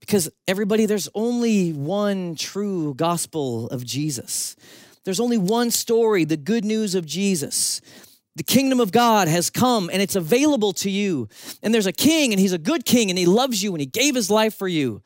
because 0.01 0.31
everybody, 0.47 0.87
there's 0.87 1.09
only 1.15 1.73
one 1.73 2.35
true 2.35 2.95
gospel 2.95 3.69
of 3.69 3.85
Jesus. 3.85 4.57
There's 5.05 5.21
only 5.21 5.39
one 5.39 5.71
story, 5.71 6.25
the 6.25 6.37
good 6.37 6.65
news 6.65 6.95
of 6.95 7.07
Jesus. 7.07 7.81
The 8.37 8.43
kingdom 8.43 8.81
of 8.81 8.93
God 8.93 9.29
has 9.29 9.51
come 9.51 9.91
and 9.93 10.01
it's 10.01 10.17
available 10.17 10.73
to 10.75 10.91
you. 10.91 11.29
And 11.63 11.75
there's 11.75 11.87
a 11.87 11.93
king 11.93 12.33
and 12.33 12.41
he's 12.41 12.53
a 12.53 12.59
good 12.59 12.85
king 12.85 13.11
and 13.11 13.19
he 13.19 13.27
loves 13.27 13.63
you 13.63 13.73
and 13.73 13.81
he 13.81 13.87
gave 13.87 14.15
his 14.15 14.31
life 14.31 14.55
for 14.55 14.69
you. 14.69 15.03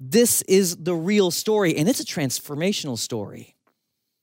This 0.00 0.42
is 0.42 0.76
the 0.76 0.94
real 0.94 1.30
story 1.30 1.76
and 1.76 1.88
it's 1.88 2.00
a 2.00 2.04
transformational 2.04 2.98
story. 2.98 3.56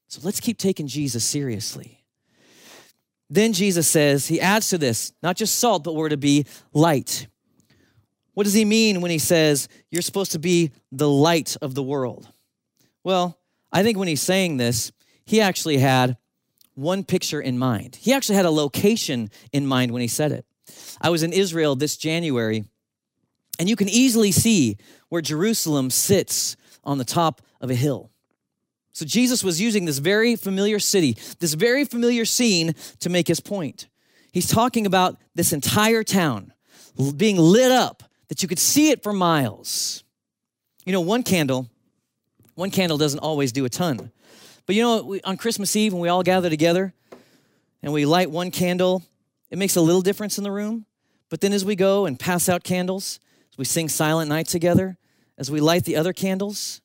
So 0.07 0.21
let's 0.23 0.39
keep 0.39 0.57
taking 0.57 0.87
Jesus 0.87 1.23
seriously. 1.23 2.02
Then 3.29 3.53
Jesus 3.53 3.87
says, 3.87 4.27
he 4.27 4.39
adds 4.39 4.69
to 4.69 4.77
this, 4.77 5.13
not 5.23 5.35
just 5.35 5.57
salt, 5.59 5.83
but 5.83 5.95
we're 5.95 6.09
to 6.09 6.17
be 6.17 6.45
light. 6.73 7.27
What 8.33 8.43
does 8.43 8.53
he 8.53 8.65
mean 8.65 9.01
when 9.01 9.11
he 9.11 9.19
says 9.19 9.67
you're 9.91 10.01
supposed 10.01 10.33
to 10.33 10.39
be 10.39 10.71
the 10.91 11.09
light 11.09 11.55
of 11.61 11.75
the 11.75 11.83
world? 11.83 12.27
Well, 13.03 13.37
I 13.71 13.83
think 13.83 13.97
when 13.97 14.07
he's 14.07 14.21
saying 14.21 14.57
this, 14.57 14.91
he 15.25 15.41
actually 15.41 15.77
had 15.77 16.17
one 16.75 17.03
picture 17.03 17.41
in 17.41 17.57
mind. 17.57 17.95
He 17.95 18.13
actually 18.13 18.35
had 18.35 18.45
a 18.45 18.51
location 18.51 19.29
in 19.51 19.65
mind 19.67 19.91
when 19.91 20.01
he 20.01 20.07
said 20.07 20.31
it. 20.31 20.45
I 21.01 21.09
was 21.09 21.23
in 21.23 21.33
Israel 21.33 21.75
this 21.75 21.97
January, 21.97 22.65
and 23.59 23.69
you 23.69 23.75
can 23.75 23.89
easily 23.89 24.31
see 24.31 24.77
where 25.09 25.21
Jerusalem 25.21 25.89
sits 25.89 26.55
on 26.83 26.97
the 26.97 27.05
top 27.05 27.41
of 27.61 27.69
a 27.69 27.75
hill. 27.75 28.09
So 28.93 29.05
Jesus 29.05 29.43
was 29.43 29.59
using 29.59 29.85
this 29.85 29.97
very 29.97 30.35
familiar 30.35 30.79
city, 30.79 31.17
this 31.39 31.55
very 31.55 31.83
familiar 31.83 32.25
scene 32.25 32.75
to 32.99 33.09
make 33.09 33.27
his 33.27 33.39
point. 33.39 33.87
He's 34.31 34.47
talking 34.47 34.85
about 34.85 35.17
this 35.35 35.51
entire 35.51 36.03
town 36.03 36.53
being 37.17 37.37
lit 37.37 37.71
up 37.71 38.03
that 38.27 38.41
you 38.41 38.47
could 38.47 38.59
see 38.59 38.91
it 38.91 39.01
for 39.03 39.11
miles. 39.11 40.03
You 40.85 40.93
know, 40.93 41.01
one 41.01 41.23
candle, 41.23 41.69
one 42.55 42.69
candle 42.69 42.97
doesn't 42.97 43.19
always 43.19 43.51
do 43.51 43.65
a 43.65 43.69
ton. 43.69 44.11
But 44.65 44.75
you 44.75 44.83
know, 44.83 45.03
we, 45.03 45.21
on 45.21 45.37
Christmas 45.37 45.75
Eve, 45.75 45.93
when 45.93 46.01
we 46.01 46.09
all 46.09 46.23
gather 46.23 46.49
together 46.49 46.93
and 47.81 47.91
we 47.93 48.05
light 48.05 48.29
one 48.29 48.51
candle, 48.51 49.03
it 49.49 49.57
makes 49.57 49.75
a 49.75 49.81
little 49.81 50.01
difference 50.01 50.37
in 50.37 50.43
the 50.43 50.51
room. 50.51 50.85
But 51.29 51.41
then 51.41 51.51
as 51.51 51.65
we 51.65 51.75
go 51.75 52.05
and 52.05 52.19
pass 52.19 52.47
out 52.47 52.63
candles, 52.63 53.19
as 53.51 53.57
we 53.57 53.65
sing 53.65 53.89
Silent 53.89 54.29
Night 54.29 54.47
together, 54.47 54.97
as 55.37 55.49
we 55.49 55.59
light 55.59 55.83
the 55.83 55.95
other 55.95 56.13
candles, 56.13 56.81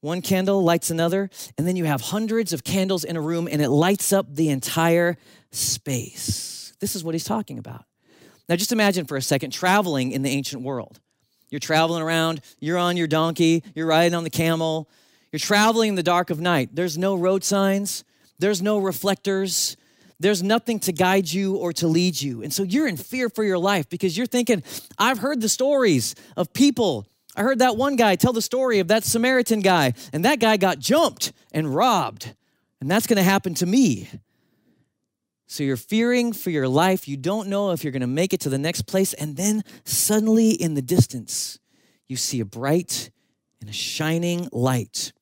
one 0.00 0.22
candle 0.22 0.62
lights 0.62 0.90
another, 0.90 1.30
and 1.56 1.66
then 1.66 1.76
you 1.76 1.84
have 1.84 2.00
hundreds 2.00 2.52
of 2.52 2.64
candles 2.64 3.04
in 3.04 3.16
a 3.16 3.20
room 3.20 3.48
and 3.50 3.60
it 3.60 3.70
lights 3.70 4.12
up 4.12 4.26
the 4.34 4.50
entire 4.50 5.16
space. 5.52 6.72
This 6.80 6.94
is 6.94 7.02
what 7.02 7.14
he's 7.14 7.24
talking 7.24 7.58
about. 7.58 7.84
Now, 8.48 8.56
just 8.56 8.72
imagine 8.72 9.06
for 9.06 9.16
a 9.16 9.22
second 9.22 9.50
traveling 9.50 10.12
in 10.12 10.22
the 10.22 10.30
ancient 10.30 10.62
world. 10.62 11.00
You're 11.50 11.58
traveling 11.60 12.02
around, 12.02 12.40
you're 12.60 12.78
on 12.78 12.96
your 12.96 13.06
donkey, 13.06 13.62
you're 13.74 13.86
riding 13.86 14.14
on 14.14 14.24
the 14.24 14.30
camel, 14.30 14.88
you're 15.32 15.40
traveling 15.40 15.90
in 15.90 15.94
the 15.94 16.02
dark 16.02 16.30
of 16.30 16.40
night. 16.40 16.70
There's 16.72 16.98
no 16.98 17.14
road 17.14 17.44
signs, 17.44 18.04
there's 18.38 18.62
no 18.62 18.78
reflectors, 18.78 19.76
there's 20.18 20.42
nothing 20.42 20.80
to 20.80 20.92
guide 20.92 21.30
you 21.30 21.56
or 21.56 21.72
to 21.74 21.86
lead 21.86 22.20
you. 22.20 22.42
And 22.42 22.52
so 22.52 22.62
you're 22.62 22.88
in 22.88 22.96
fear 22.96 23.28
for 23.28 23.44
your 23.44 23.58
life 23.58 23.88
because 23.88 24.16
you're 24.16 24.26
thinking, 24.26 24.62
I've 24.98 25.18
heard 25.18 25.40
the 25.40 25.48
stories 25.48 26.14
of 26.36 26.52
people. 26.52 27.06
I 27.36 27.42
heard 27.42 27.58
that 27.58 27.76
one 27.76 27.96
guy 27.96 28.16
tell 28.16 28.32
the 28.32 28.42
story 28.42 28.78
of 28.78 28.88
that 28.88 29.04
Samaritan 29.04 29.60
guy, 29.60 29.92
and 30.12 30.24
that 30.24 30.40
guy 30.40 30.56
got 30.56 30.78
jumped 30.78 31.32
and 31.52 31.74
robbed. 31.74 32.34
And 32.80 32.90
that's 32.90 33.06
going 33.06 33.18
to 33.18 33.22
happen 33.22 33.54
to 33.54 33.66
me. 33.66 34.08
So 35.46 35.62
you're 35.62 35.76
fearing 35.76 36.32
for 36.32 36.50
your 36.50 36.66
life. 36.66 37.06
You 37.06 37.16
don't 37.16 37.48
know 37.48 37.70
if 37.70 37.84
you're 37.84 37.92
going 37.92 38.00
to 38.00 38.06
make 38.06 38.32
it 38.32 38.40
to 38.40 38.48
the 38.48 38.58
next 38.58 38.82
place. 38.82 39.12
And 39.12 39.36
then 39.36 39.62
suddenly 39.84 40.50
in 40.50 40.74
the 40.74 40.82
distance, 40.82 41.58
you 42.08 42.16
see 42.16 42.40
a 42.40 42.44
bright 42.44 43.10
and 43.60 43.70
a 43.70 43.72
shining 43.72 44.48
light. 44.50 45.12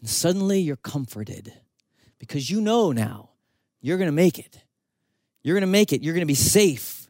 And 0.00 0.08
suddenly 0.08 0.60
you're 0.60 0.76
comforted 0.76 1.52
because 2.18 2.50
you 2.50 2.60
know 2.60 2.92
now 2.92 3.30
you're 3.80 3.98
going 3.98 4.08
to 4.08 4.12
make 4.12 4.38
it. 4.38 4.62
You're 5.42 5.54
going 5.54 5.62
to 5.62 5.66
make 5.66 5.92
it. 5.92 6.02
You're 6.02 6.14
going 6.14 6.22
to 6.22 6.26
be 6.26 6.34
safe. 6.34 7.03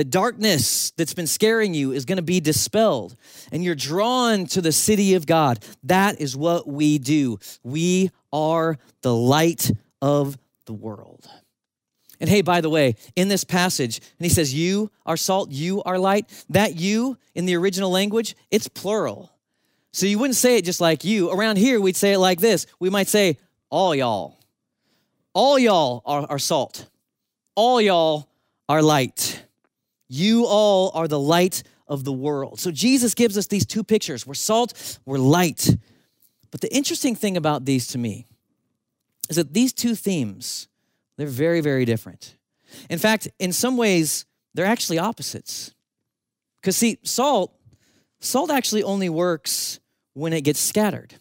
The 0.00 0.04
darkness 0.04 0.92
that's 0.92 1.12
been 1.12 1.26
scaring 1.26 1.74
you 1.74 1.92
is 1.92 2.06
going 2.06 2.16
to 2.16 2.22
be 2.22 2.40
dispelled, 2.40 3.14
and 3.52 3.62
you're 3.62 3.74
drawn 3.74 4.46
to 4.46 4.62
the 4.62 4.72
city 4.72 5.12
of 5.12 5.26
God. 5.26 5.62
That 5.82 6.22
is 6.22 6.34
what 6.34 6.66
we 6.66 6.96
do. 6.96 7.38
We 7.62 8.10
are 8.32 8.78
the 9.02 9.14
light 9.14 9.70
of 10.00 10.38
the 10.64 10.72
world. 10.72 11.28
And 12.18 12.30
hey, 12.30 12.40
by 12.40 12.62
the 12.62 12.70
way, 12.70 12.94
in 13.14 13.28
this 13.28 13.44
passage, 13.44 13.98
and 13.98 14.24
he 14.24 14.30
says, 14.30 14.54
You 14.54 14.90
are 15.04 15.18
salt, 15.18 15.50
you 15.50 15.82
are 15.82 15.98
light. 15.98 16.46
That 16.48 16.76
you 16.76 17.18
in 17.34 17.44
the 17.44 17.56
original 17.56 17.90
language, 17.90 18.36
it's 18.50 18.68
plural. 18.68 19.30
So 19.92 20.06
you 20.06 20.18
wouldn't 20.18 20.36
say 20.36 20.56
it 20.56 20.64
just 20.64 20.80
like 20.80 21.04
you. 21.04 21.30
Around 21.30 21.58
here, 21.58 21.78
we'd 21.78 21.94
say 21.94 22.14
it 22.14 22.18
like 22.20 22.40
this 22.40 22.66
we 22.78 22.88
might 22.88 23.08
say, 23.08 23.36
All 23.68 23.94
y'all. 23.94 24.38
All 25.34 25.58
y'all 25.58 26.00
are, 26.06 26.26
are 26.26 26.38
salt. 26.38 26.88
All 27.54 27.82
y'all 27.82 28.30
are 28.66 28.80
light. 28.80 29.44
You 30.12 30.44
all 30.44 30.90
are 30.92 31.06
the 31.06 31.20
light 31.20 31.62
of 31.86 32.02
the 32.02 32.12
world. 32.12 32.58
So 32.58 32.72
Jesus 32.72 33.14
gives 33.14 33.38
us 33.38 33.46
these 33.46 33.64
two 33.64 33.84
pictures 33.84 34.26
we're 34.26 34.34
salt, 34.34 34.98
we're 35.06 35.18
light. 35.18 35.76
But 36.50 36.60
the 36.60 36.74
interesting 36.74 37.14
thing 37.14 37.36
about 37.36 37.64
these 37.64 37.86
to 37.88 37.98
me 37.98 38.26
is 39.28 39.36
that 39.36 39.54
these 39.54 39.72
two 39.72 39.94
themes, 39.94 40.66
they're 41.16 41.28
very, 41.28 41.60
very 41.60 41.84
different. 41.84 42.36
In 42.90 42.98
fact, 42.98 43.28
in 43.38 43.52
some 43.52 43.76
ways, 43.76 44.26
they're 44.52 44.66
actually 44.66 44.98
opposites. 44.98 45.72
Because, 46.60 46.76
see, 46.76 46.98
salt, 47.04 47.54
salt 48.18 48.50
actually 48.50 48.82
only 48.82 49.08
works 49.08 49.78
when 50.14 50.32
it 50.32 50.40
gets 50.42 50.58
scattered. 50.58 51.14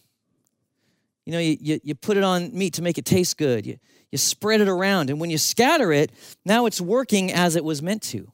You 1.26 1.34
know, 1.34 1.40
you, 1.40 1.58
you, 1.62 1.80
you, 1.84 1.94
put 1.96 2.18
it 2.18 2.24
on 2.24 2.58
meat 2.58 2.74
to 2.74 2.82
make 2.82 2.98
it 2.98 3.06
taste 3.06 3.38
good, 3.38 3.68
you, 3.68 3.78
you 4.12 4.18
spread 4.18 4.62
it 4.62 4.68
around, 4.68 5.12
and 5.12 5.20
when 5.20 5.30
you 5.30 5.38
scatter 5.38 5.94
it, 5.94 6.12
now 6.44 6.66
it's 6.66 6.82
working 6.82 7.32
as 7.32 7.56
it 7.56 7.64
was 7.64 7.84
meant 7.84 8.02
to. 8.04 8.32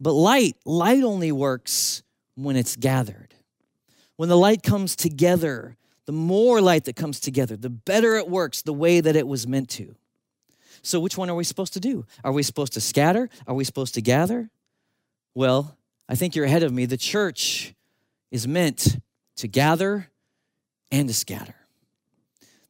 But 0.00 0.12
light, 0.12 0.56
light 0.64 1.02
only 1.02 1.32
works 1.32 2.02
when 2.34 2.56
it's 2.56 2.76
gathered. 2.76 3.34
When 4.16 4.28
the 4.28 4.36
light 4.36 4.62
comes 4.62 4.96
together, 4.96 5.76
the 6.06 6.12
more 6.12 6.60
light 6.60 6.84
that 6.84 6.96
comes 6.96 7.20
together, 7.20 7.56
the 7.56 7.70
better 7.70 8.16
it 8.16 8.28
works 8.28 8.62
the 8.62 8.72
way 8.72 9.00
that 9.00 9.16
it 9.16 9.26
was 9.26 9.46
meant 9.46 9.68
to. 9.70 9.94
So, 10.82 11.00
which 11.00 11.18
one 11.18 11.28
are 11.28 11.34
we 11.34 11.44
supposed 11.44 11.72
to 11.74 11.80
do? 11.80 12.06
Are 12.24 12.32
we 12.32 12.42
supposed 12.42 12.72
to 12.74 12.80
scatter? 12.80 13.28
Are 13.46 13.54
we 13.54 13.64
supposed 13.64 13.94
to 13.94 14.00
gather? 14.00 14.48
Well, 15.34 15.76
I 16.08 16.14
think 16.14 16.34
you're 16.34 16.46
ahead 16.46 16.62
of 16.62 16.72
me. 16.72 16.86
The 16.86 16.96
church 16.96 17.74
is 18.30 18.46
meant 18.48 18.98
to 19.36 19.48
gather 19.48 20.08
and 20.90 21.08
to 21.08 21.14
scatter. 21.14 21.54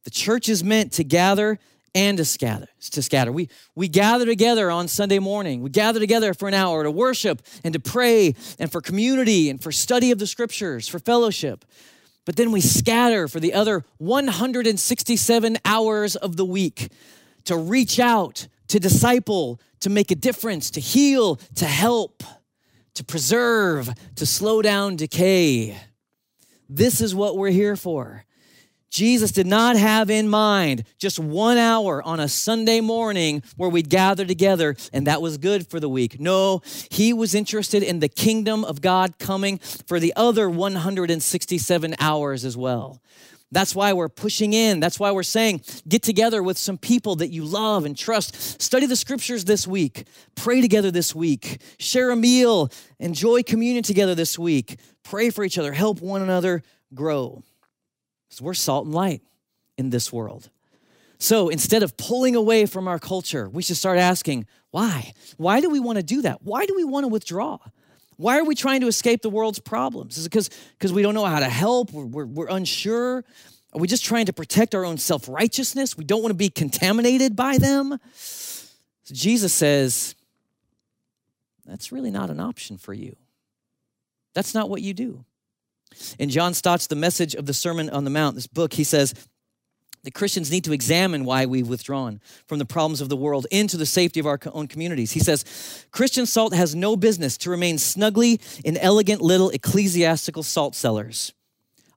The 0.05 0.11
church 0.11 0.49
is 0.49 0.65
meant 0.65 0.93
to 0.95 1.05
gather 1.05 1.59
and 1.95 2.19
to 2.19 2.25
scatter 2.25 2.69
to 2.91 3.03
scatter 3.03 3.33
we 3.33 3.49
we 3.75 3.89
gather 3.89 4.27
together 4.27 4.71
on 4.71 4.89
sunday 4.89 5.19
morning 5.19 5.63
we 5.63 5.71
gather 5.71 6.01
together 6.01 6.35
for 6.35 6.49
an 6.49 6.55
hour 6.55 6.83
to 6.83 6.91
worship 6.91 7.43
and 7.65 7.73
to 7.73 7.81
pray 7.81 8.35
and 8.59 8.71
for 8.71 8.81
community 8.81 9.51
and 9.51 9.63
for 9.63 9.73
study 9.73 10.11
of 10.11 10.19
the 10.19 10.27
scriptures 10.27 10.89
for 10.89 10.99
fellowship 10.99 11.65
but 12.29 12.37
then 12.37 12.53
we 12.53 12.61
scatter 12.61 13.27
for 13.27 13.41
the 13.41 13.55
other 13.55 13.87
167 13.97 15.57
hours 15.65 16.15
of 16.15 16.37
the 16.37 16.45
week 16.45 16.91
to 17.45 17.57
reach 17.57 17.99
out, 17.99 18.49
to 18.67 18.79
disciple, 18.79 19.59
to 19.81 19.89
make 19.89 20.11
a 20.11 20.15
difference, 20.15 20.71
to 20.73 20.81
heal, 20.81 21.37
to 21.55 21.65
help, 21.65 22.23
to 22.93 23.03
preserve, 23.03 23.89
to 24.17 24.27
slow 24.27 24.61
down 24.61 24.97
decay. 24.97 25.75
This 26.69 27.01
is 27.01 27.15
what 27.15 27.39
we're 27.39 27.49
here 27.49 27.77
for. 27.77 28.27
Jesus 28.91 29.33
did 29.33 29.47
not 29.47 29.77
have 29.77 30.11
in 30.11 30.29
mind 30.29 30.85
just 30.99 31.19
one 31.19 31.59
hour 31.59 32.03
on 32.03 32.21
a 32.21 32.29
Sunday 32.29 32.81
morning 32.81 33.43
where 33.57 33.69
we'd 33.69 33.91
gather 33.91 34.25
together 34.25 34.77
and 34.93 35.07
that 35.07 35.21
was 35.21 35.39
good 35.39 35.69
for 35.69 35.79
the 35.79 35.89
week. 35.89 36.19
No, 36.19 36.63
he 36.91 37.13
was 37.13 37.35
interested 37.35 37.83
in 37.83 38.01
the 38.01 38.09
kingdom 38.09 38.65
of 38.65 38.81
God 38.81 39.19
coming 39.19 39.59
for 39.59 40.01
the 40.01 40.13
other 40.17 40.49
167 40.49 41.97
hours 42.01 42.45
as 42.45 42.57
well. 42.57 43.01
That's 43.51 43.75
why 43.75 43.95
we're 43.95 44.11
pushing 44.11 44.53
in. 44.53 44.79
That's 44.79 45.01
why 45.01 45.11
we're 45.11 45.23
saying 45.23 45.63
get 45.87 46.03
together 46.03 46.43
with 46.43 46.59
some 46.59 46.77
people 46.77 47.17
that 47.17 47.29
you 47.29 47.45
love 47.45 47.85
and 47.85 47.97
trust. 47.97 48.61
Study 48.61 48.87
the 48.87 48.97
scriptures 48.97 49.45
this 49.45 49.67
week. 49.67 50.07
Pray 50.35 50.61
together 50.61 50.91
this 50.91 51.15
week. 51.15 51.61
Share 51.79 52.11
a 52.11 52.17
meal. 52.17 52.71
Enjoy 52.99 53.43
communion 53.43 53.83
together 53.83 54.15
this 54.15 54.39
week. 54.39 54.79
Pray 55.03 55.31
for 55.31 55.45
each 55.45 55.57
other. 55.57 55.73
Help 55.73 56.03
one 56.03 56.21
another 56.21 56.63
grow. 56.95 57.43
So 58.29 58.45
we're 58.45 58.55
salt 58.55 58.87
and 58.87 58.95
light 58.95 59.23
in 59.77 59.91
this 59.91 60.13
world. 60.13 60.51
So 61.19 61.49
instead 61.49 61.83
of 61.83 61.97
pulling 61.97 62.37
away 62.37 62.67
from 62.67 62.87
our 62.87 62.99
culture, 62.99 63.49
we 63.49 63.63
should 63.63 63.77
start 63.77 63.99
asking, 63.99 64.47
why? 64.71 65.13
Why 65.37 65.61
do 65.61 65.71
we 65.71 65.81
want 65.81 65.97
to 65.97 66.03
do 66.03 66.23
that? 66.23 66.43
Why 66.43 66.67
do 66.67 66.75
we 66.77 66.85
want 66.85 67.05
to 67.05 67.09
withdraw? 67.09 67.59
Why 68.17 68.39
are 68.39 68.45
we 68.45 68.55
trying 68.55 68.81
to 68.83 68.89
escape 68.89 69.23
the 69.23 69.31
world's 69.31 69.59
problems? 69.59 70.19
Is 70.19 70.27
it 70.27 70.31
because 70.31 70.51
because 70.73 70.93
we 70.93 71.03
don't 71.03 71.15
know 71.15 71.25
how 71.25 71.41
to 71.41 71.49
help? 71.49 71.93
We're, 71.93 72.05
we're, 72.05 72.27
we're 72.27 72.49
unsure? 72.49 73.25
Are 73.73 73.81
we 73.81 73.87
just 73.87 74.05
trying 74.05 74.27
to 74.27 74.33
protect 74.33 74.75
our 74.75 74.85
own 74.85 74.99
self 74.99 75.29
righteousness? 75.29 75.97
We 75.97 76.05
don't 76.05 76.23
want 76.23 76.31
to 76.31 76.37
be 76.37 76.51
contaminated 76.51 77.37
by 77.37 77.59
them? 77.59 77.99
So 78.15 79.15
Jesus 79.15 79.53
says, 79.53 80.15
that's 81.65 81.93
really 81.93 82.11
not 82.11 82.31
an 82.31 82.41
option 82.41 82.77
for 82.77 82.93
you. 82.93 83.17
That's 84.35 84.55
not 84.55 84.69
what 84.69 84.83
you 84.83 84.95
do. 84.95 85.25
In 86.19 86.31
John 86.31 86.55
Stott's 86.55 86.87
The 86.87 86.97
Message 86.97 87.35
of 87.35 87.47
the 87.47 87.55
Sermon 87.55 87.91
on 87.91 88.05
the 88.05 88.11
Mount, 88.11 88.35
this 88.35 88.47
book, 88.47 88.75
he 88.75 88.85
says, 88.85 89.15
that 90.05 90.15
Christians 90.15 90.51
need 90.51 90.65
to 90.65 90.73
examine 90.73 91.25
why 91.25 91.47
we've 91.47 91.69
withdrawn 91.69 92.21
from 92.47 92.59
the 92.59 92.65
problems 92.65 93.01
of 93.01 93.09
the 93.09 93.17
world 93.17 93.47
into 93.51 93.77
the 93.77 93.87
safety 93.87 94.21
of 94.21 94.27
our 94.27 94.39
own 94.53 94.69
communities. 94.69 95.13
He 95.13 95.21
says, 95.21 95.87
Christian 95.91 96.25
salt 96.25 96.55
has 96.55 96.75
no 96.75 96.97
business 96.97 97.37
to 97.39 97.51
remain 97.51 97.79
snugly 97.79 98.41
in 98.65 98.77
elegant 98.77 99.21
little 99.21 99.51
ecclesiastical 99.51 100.43
salt 100.43 100.75
cellars. 100.75 101.33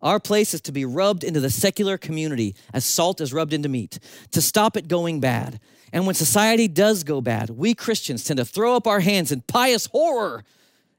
Our 0.02 0.20
place 0.20 0.54
is 0.54 0.62
to 0.62 0.72
be 0.72 0.84
rubbed 0.84 1.24
into 1.24 1.40
the 1.40 1.52
secular 1.52 1.98
community 1.98 2.56
as 2.74 2.86
salt 2.86 3.22
is 3.22 3.34
rubbed 3.34 3.54
into 3.54 3.70
meat, 3.70 4.00
to 4.32 4.42
stop 4.42 4.76
it 4.76 4.88
going 4.88 5.20
bad. 5.20 5.60
And 5.94 6.06
when 6.06 6.16
society 6.16 6.68
does 6.68 7.04
go 7.04 7.22
bad, 7.22 7.52
we 7.52 7.76
Christians 7.76 8.24
tend 8.24 8.38
to 8.38 8.46
throw 8.46 8.76
up 8.76 8.88
our 8.88 9.02
hands 9.02 9.32
in 9.32 9.42
pious 9.42 9.86
horror 9.86 10.44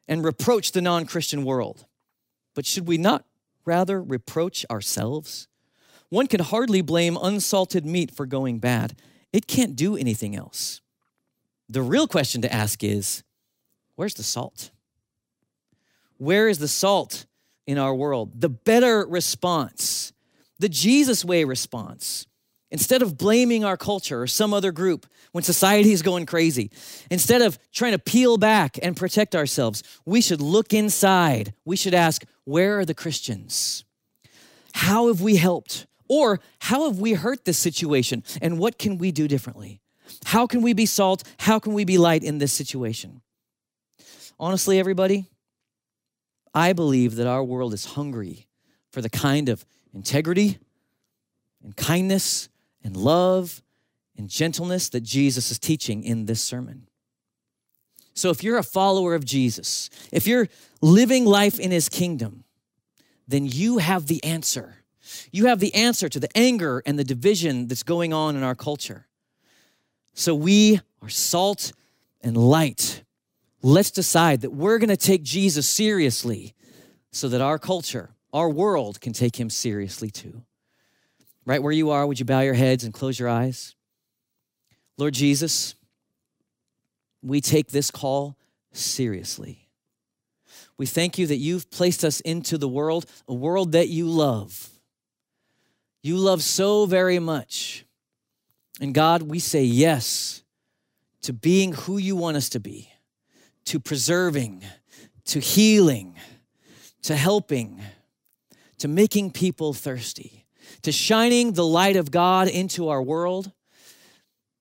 and 0.07 0.25
reproach 0.25 0.73
the 0.73 0.83
non 0.83 1.07
Christian 1.07 1.45
world. 1.45 1.85
But 2.55 2.67
should 2.67 2.87
we 2.87 2.99
not 2.99 3.25
rather 3.65 4.03
reproach 4.03 4.67
ourselves? 4.71 5.49
One 6.09 6.27
can 6.27 6.41
hardly 6.41 6.83
blame 6.83 7.17
unsalted 7.21 7.87
meat 7.87 8.11
for 8.11 8.27
going 8.27 8.59
bad. 8.59 8.95
It 9.33 9.47
can't 9.47 9.75
do 9.75 9.97
anything 9.97 10.37
else. 10.37 10.81
The 11.69 11.83
real 11.83 12.07
question 12.07 12.43
to 12.43 12.53
ask 12.53 12.85
is 12.85 13.23
where's 13.95 14.15
the 14.15 14.23
salt? 14.23 14.71
Where 16.19 16.49
is 16.49 16.59
the 16.59 16.69
salt 16.69 17.27
in 17.67 17.79
our 17.79 17.95
world? 17.95 18.41
The 18.41 18.51
better 18.51 19.07
response, 19.07 20.12
the 20.59 20.69
Jesus 20.69 21.25
way 21.25 21.45
response, 21.45 22.27
Instead 22.73 23.03
of 23.03 23.19
blaming 23.19 23.67
our 23.67 23.77
culture 23.77 24.23
or 24.23 24.27
some 24.27 24.55
other 24.55 24.73
group 24.73 25.07
when 25.33 25.45
society 25.45 25.93
is 25.93 26.01
going 26.01 26.25
crazy, 26.25 26.71
instead 27.11 27.43
of 27.43 27.59
trying 27.71 27.93
to 27.93 27.99
peel 27.99 28.39
back 28.39 28.79
and 28.83 28.97
protect 28.97 29.37
ourselves, 29.37 29.83
we 30.07 30.23
should 30.23 30.41
look 30.41 30.73
inside. 30.73 31.53
We 31.67 31.77
should 31.77 31.93
ask, 31.93 32.25
where 32.45 32.79
are 32.79 32.87
the 32.87 32.95
Christians? 32.95 33.85
How 34.73 35.09
have 35.09 35.21
we 35.21 35.37
helped? 35.37 35.87
Or 36.09 36.41
how 36.61 36.89
have 36.89 36.99
we 36.99 37.13
hurt 37.13 37.45
this 37.45 37.59
situation? 37.59 38.25
And 38.41 38.59
what 38.59 38.79
can 38.79 38.97
we 38.97 39.13
do 39.13 39.29
differently? 39.29 39.83
How 40.25 40.47
can 40.47 40.63
we 40.63 40.73
be 40.73 40.87
salt? 40.87 41.25
How 41.41 41.59
can 41.59 41.75
we 41.75 41.85
be 41.85 41.99
light 41.99 42.25
in 42.25 42.39
this 42.39 42.55
situation? 42.55 43.21
Honestly, 44.41 44.79
everybody, 44.79 45.27
I 46.55 46.73
believe 46.73 47.17
that 47.17 47.27
our 47.27 47.45
world 47.45 47.75
is 47.75 47.85
hungry 47.85 48.47
for 48.91 49.03
the 49.03 49.11
kind 49.11 49.51
of 49.51 49.67
integrity 49.93 50.59
and 51.63 51.77
kindness 51.77 52.49
and 52.85 52.97
love 52.97 53.62
and 54.16 54.29
gentleness 54.29 54.88
that 54.90 55.03
Jesus 55.03 55.51
is 55.51 55.59
teaching 55.59 56.05
in 56.05 56.27
this 56.27 56.42
sermon. 56.42 56.88
So, 58.14 58.31
if 58.31 58.45
you're 58.45 58.59
a 58.59 58.62
follower 58.62 59.14
of 59.14 59.25
Jesus, 59.25 59.88
if 60.12 60.27
you're 60.27 60.49
living 60.81 61.25
life 61.25 61.59
in 61.59 61.71
his 61.71 61.88
kingdom, 61.88 62.45
then 63.27 63.47
you 63.47 63.79
have 63.79 64.07
the 64.07 64.23
answer. 64.23 64.77
You 65.31 65.47
have 65.47 65.61
the 65.61 65.75
answer 65.75 66.09
to 66.09 66.21
the 66.21 66.29
anger 66.37 66.83
and 66.85 66.99
the 66.99 67.05
division 67.05 67.68
that's 67.68 67.83
going 67.83 68.12
on 68.12 68.37
in 68.37 68.42
our 68.42 68.55
culture. 68.55 69.07
So, 70.12 70.35
we 70.35 70.81
are 71.01 71.09
salt 71.09 71.73
and 72.21 72.37
light. 72.37 73.03
Let's 73.62 73.90
decide 73.90 74.42
that 74.42 74.51
we're 74.51 74.79
going 74.79 74.90
to 74.90 74.97
take 74.97 75.23
Jesus 75.23 75.68
seriously 75.68 76.55
so 77.12 77.29
that 77.29 77.40
our 77.40 77.59
culture, 77.59 78.11
our 78.33 78.51
world, 78.51 79.01
can 79.01 79.12
take 79.12 79.38
him 79.38 79.49
seriously 79.49 80.11
too. 80.11 80.42
Right 81.45 81.63
where 81.63 81.73
you 81.73 81.91
are, 81.91 82.07
would 82.07 82.21
you 82.21 82.25
bow 82.25 82.41
your 82.41 82.55
heads 82.55 82.85
and 82.85 82.95
close 82.95 83.19
your 83.19 83.29
eyes? 83.29 83.75
Lord 84.97 85.15
Jesus, 85.15 85.75
we 87.23 87.41
take 87.41 87.69
this 87.69 87.91
call 87.91 88.37
seriously. 88.73 89.69
We 90.79 90.87
thank 90.87 91.19
you 91.19 91.27
that 91.27 91.37
you've 91.37 91.71
placed 91.71 92.05
us 92.05 92.21
into 92.21 92.59
the 92.59 92.69
world, 92.69 93.07
a 93.27 93.35
world 93.35 93.73
that 93.73 93.89
you 93.89 94.07
love. 94.07 94.71
You 96.03 96.17
love 96.17 96.43
so 96.43 96.87
very 96.87 97.19
much. 97.19 97.85
And 98.81 98.95
God, 98.95 99.23
we 99.23 99.39
say 99.39 99.65
yes 99.65 100.43
to 101.23 101.33
being 101.33 101.73
who 101.73 101.99
you 101.99 102.17
want 102.17 102.37
us 102.37 102.49
to 102.51 102.61
be, 102.61 102.91
to 103.67 103.79
preserving, 103.79 104.65
to 105.27 105.41
healing, 105.41 106.17
to 107.03 107.17
helping, 107.17 107.81
to 108.79 108.89
making 108.89 109.31
people 109.31 109.73
thirsty 109.73 110.42
to 110.83 110.92
shining 110.92 111.53
the 111.53 111.64
light 111.64 111.97
of 111.97 112.11
God 112.11 112.49
into 112.49 112.88
our 112.88 113.03
world 113.03 113.53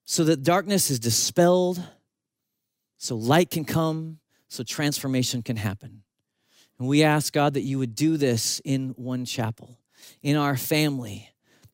so 0.06 0.24
that 0.26 0.44
darkness 0.44 0.90
is 0.90 1.00
dispelled, 1.00 1.82
so 2.98 3.16
light 3.16 3.50
can 3.50 3.66
come, 3.66 4.20
so 4.48 4.64
transformation 4.64 5.42
can 5.42 5.56
happen. 5.56 6.04
And 6.78 6.88
we 6.88 7.04
ask 7.04 7.32
God 7.32 7.54
that 7.54 7.62
you 7.62 7.80
would 7.80 7.96
do 7.96 8.18
this 8.18 8.60
in 8.66 8.90
one 8.98 9.24
chapel, 9.26 9.80
in 10.22 10.36
our 10.36 10.58
family. 10.58 11.30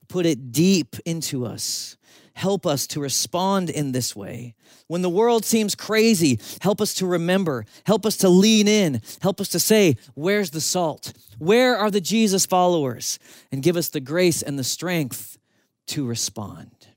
Put 0.08 0.26
it 0.26 0.52
deep 0.52 0.96
into 1.06 1.46
us. 1.46 1.98
Help 2.38 2.68
us 2.68 2.86
to 2.86 3.00
respond 3.00 3.68
in 3.68 3.94
this 3.94 4.16
way. 4.16 4.54
When 4.86 5.02
the 5.02 5.10
world 5.10 5.44
seems 5.44 5.74
crazy, 5.74 6.40
help 6.62 6.80
us 6.80 6.94
to 6.94 7.08
remember. 7.08 7.66
Help 7.84 8.06
us 8.06 8.16
to 8.18 8.30
lean 8.30 8.68
in. 8.68 9.02
Help 9.24 9.42
us 9.42 9.50
to 9.50 9.60
say, 9.60 9.98
Where's 10.14 10.52
the 10.52 10.62
salt? 10.62 11.14
Where 11.40 11.76
are 11.76 11.90
the 11.90 12.00
Jesus 12.00 12.46
followers? 12.46 13.18
And 13.52 13.64
give 13.64 13.76
us 13.76 13.90
the 13.90 14.00
grace 14.00 14.44
and 14.44 14.60
the 14.60 14.64
strength 14.64 15.40
to 15.88 16.06
respond. 16.06 16.90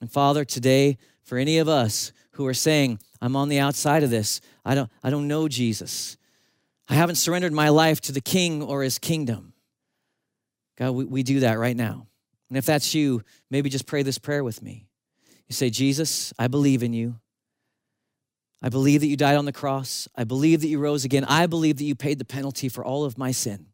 And 0.00 0.10
Father, 0.10 0.46
today, 0.46 0.96
for 1.24 1.36
any 1.36 1.58
of 1.58 1.68
us 1.68 2.10
who 2.30 2.46
are 2.46 2.54
saying, 2.54 3.00
I'm 3.20 3.36
on 3.36 3.50
the 3.50 3.58
outside 3.58 4.02
of 4.02 4.08
this, 4.08 4.40
I 4.64 4.74
don't, 4.74 4.90
I 5.04 5.10
don't 5.10 5.28
know 5.28 5.48
Jesus, 5.48 6.16
I 6.88 6.94
haven't 6.94 7.16
surrendered 7.16 7.52
my 7.52 7.68
life 7.68 8.00
to 8.00 8.12
the 8.12 8.22
King 8.22 8.62
or 8.62 8.82
his 8.82 8.98
kingdom. 8.98 9.52
God, 10.78 10.92
we, 10.92 11.04
we 11.04 11.22
do 11.22 11.40
that 11.40 11.58
right 11.58 11.76
now. 11.76 12.06
And 12.48 12.56
if 12.56 12.64
that's 12.64 12.94
you, 12.94 13.22
maybe 13.50 13.70
just 13.70 13.86
pray 13.86 14.02
this 14.02 14.18
prayer 14.18 14.42
with 14.42 14.62
me. 14.62 14.86
You 15.48 15.54
say, 15.54 15.70
Jesus, 15.70 16.32
I 16.38 16.48
believe 16.48 16.82
in 16.82 16.92
you. 16.92 17.16
I 18.62 18.68
believe 18.70 19.00
that 19.02 19.06
you 19.06 19.16
died 19.16 19.36
on 19.36 19.44
the 19.44 19.52
cross. 19.52 20.08
I 20.16 20.24
believe 20.24 20.62
that 20.62 20.68
you 20.68 20.78
rose 20.78 21.04
again. 21.04 21.24
I 21.24 21.46
believe 21.46 21.76
that 21.78 21.84
you 21.84 21.94
paid 21.94 22.18
the 22.18 22.24
penalty 22.24 22.68
for 22.68 22.84
all 22.84 23.04
of 23.04 23.16
my 23.16 23.30
sin. 23.30 23.66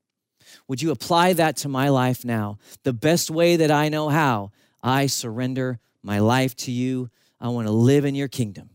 Would 0.69 0.83
you 0.83 0.91
apply 0.91 1.33
that 1.35 1.57
to 1.59 1.69
my 1.69 1.89
life 1.89 2.25
now? 2.25 2.59
The 2.83 2.93
best 2.93 3.31
way 3.31 3.57
that 3.57 3.71
I 3.71 3.89
know 3.89 4.09
how, 4.09 4.53
I 4.83 5.07
surrender 5.07 5.81
my 6.03 6.19
life 6.19 6.55
to 6.57 6.71
you. 6.71 7.11
I 7.41 7.49
want 7.49 7.67
to 7.67 7.73
live 7.73 8.05
in 8.05 8.15
your 8.15 8.29
kingdom. 8.29 8.71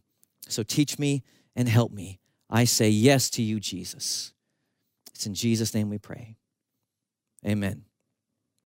So 0.48 0.64
teach 0.64 0.98
me 0.98 1.24
and 1.56 1.70
help 1.70 1.92
me. 1.92 2.20
I 2.50 2.64
say 2.64 2.90
yes 2.90 3.30
to 3.32 3.44
you, 3.44 3.60
Jesus. 3.60 4.34
It's 5.14 5.28
in 5.28 5.36
Jesus' 5.36 5.74
name 5.76 5.90
we 5.90 6.00
pray. 6.00 6.38
Amen. 7.46 7.86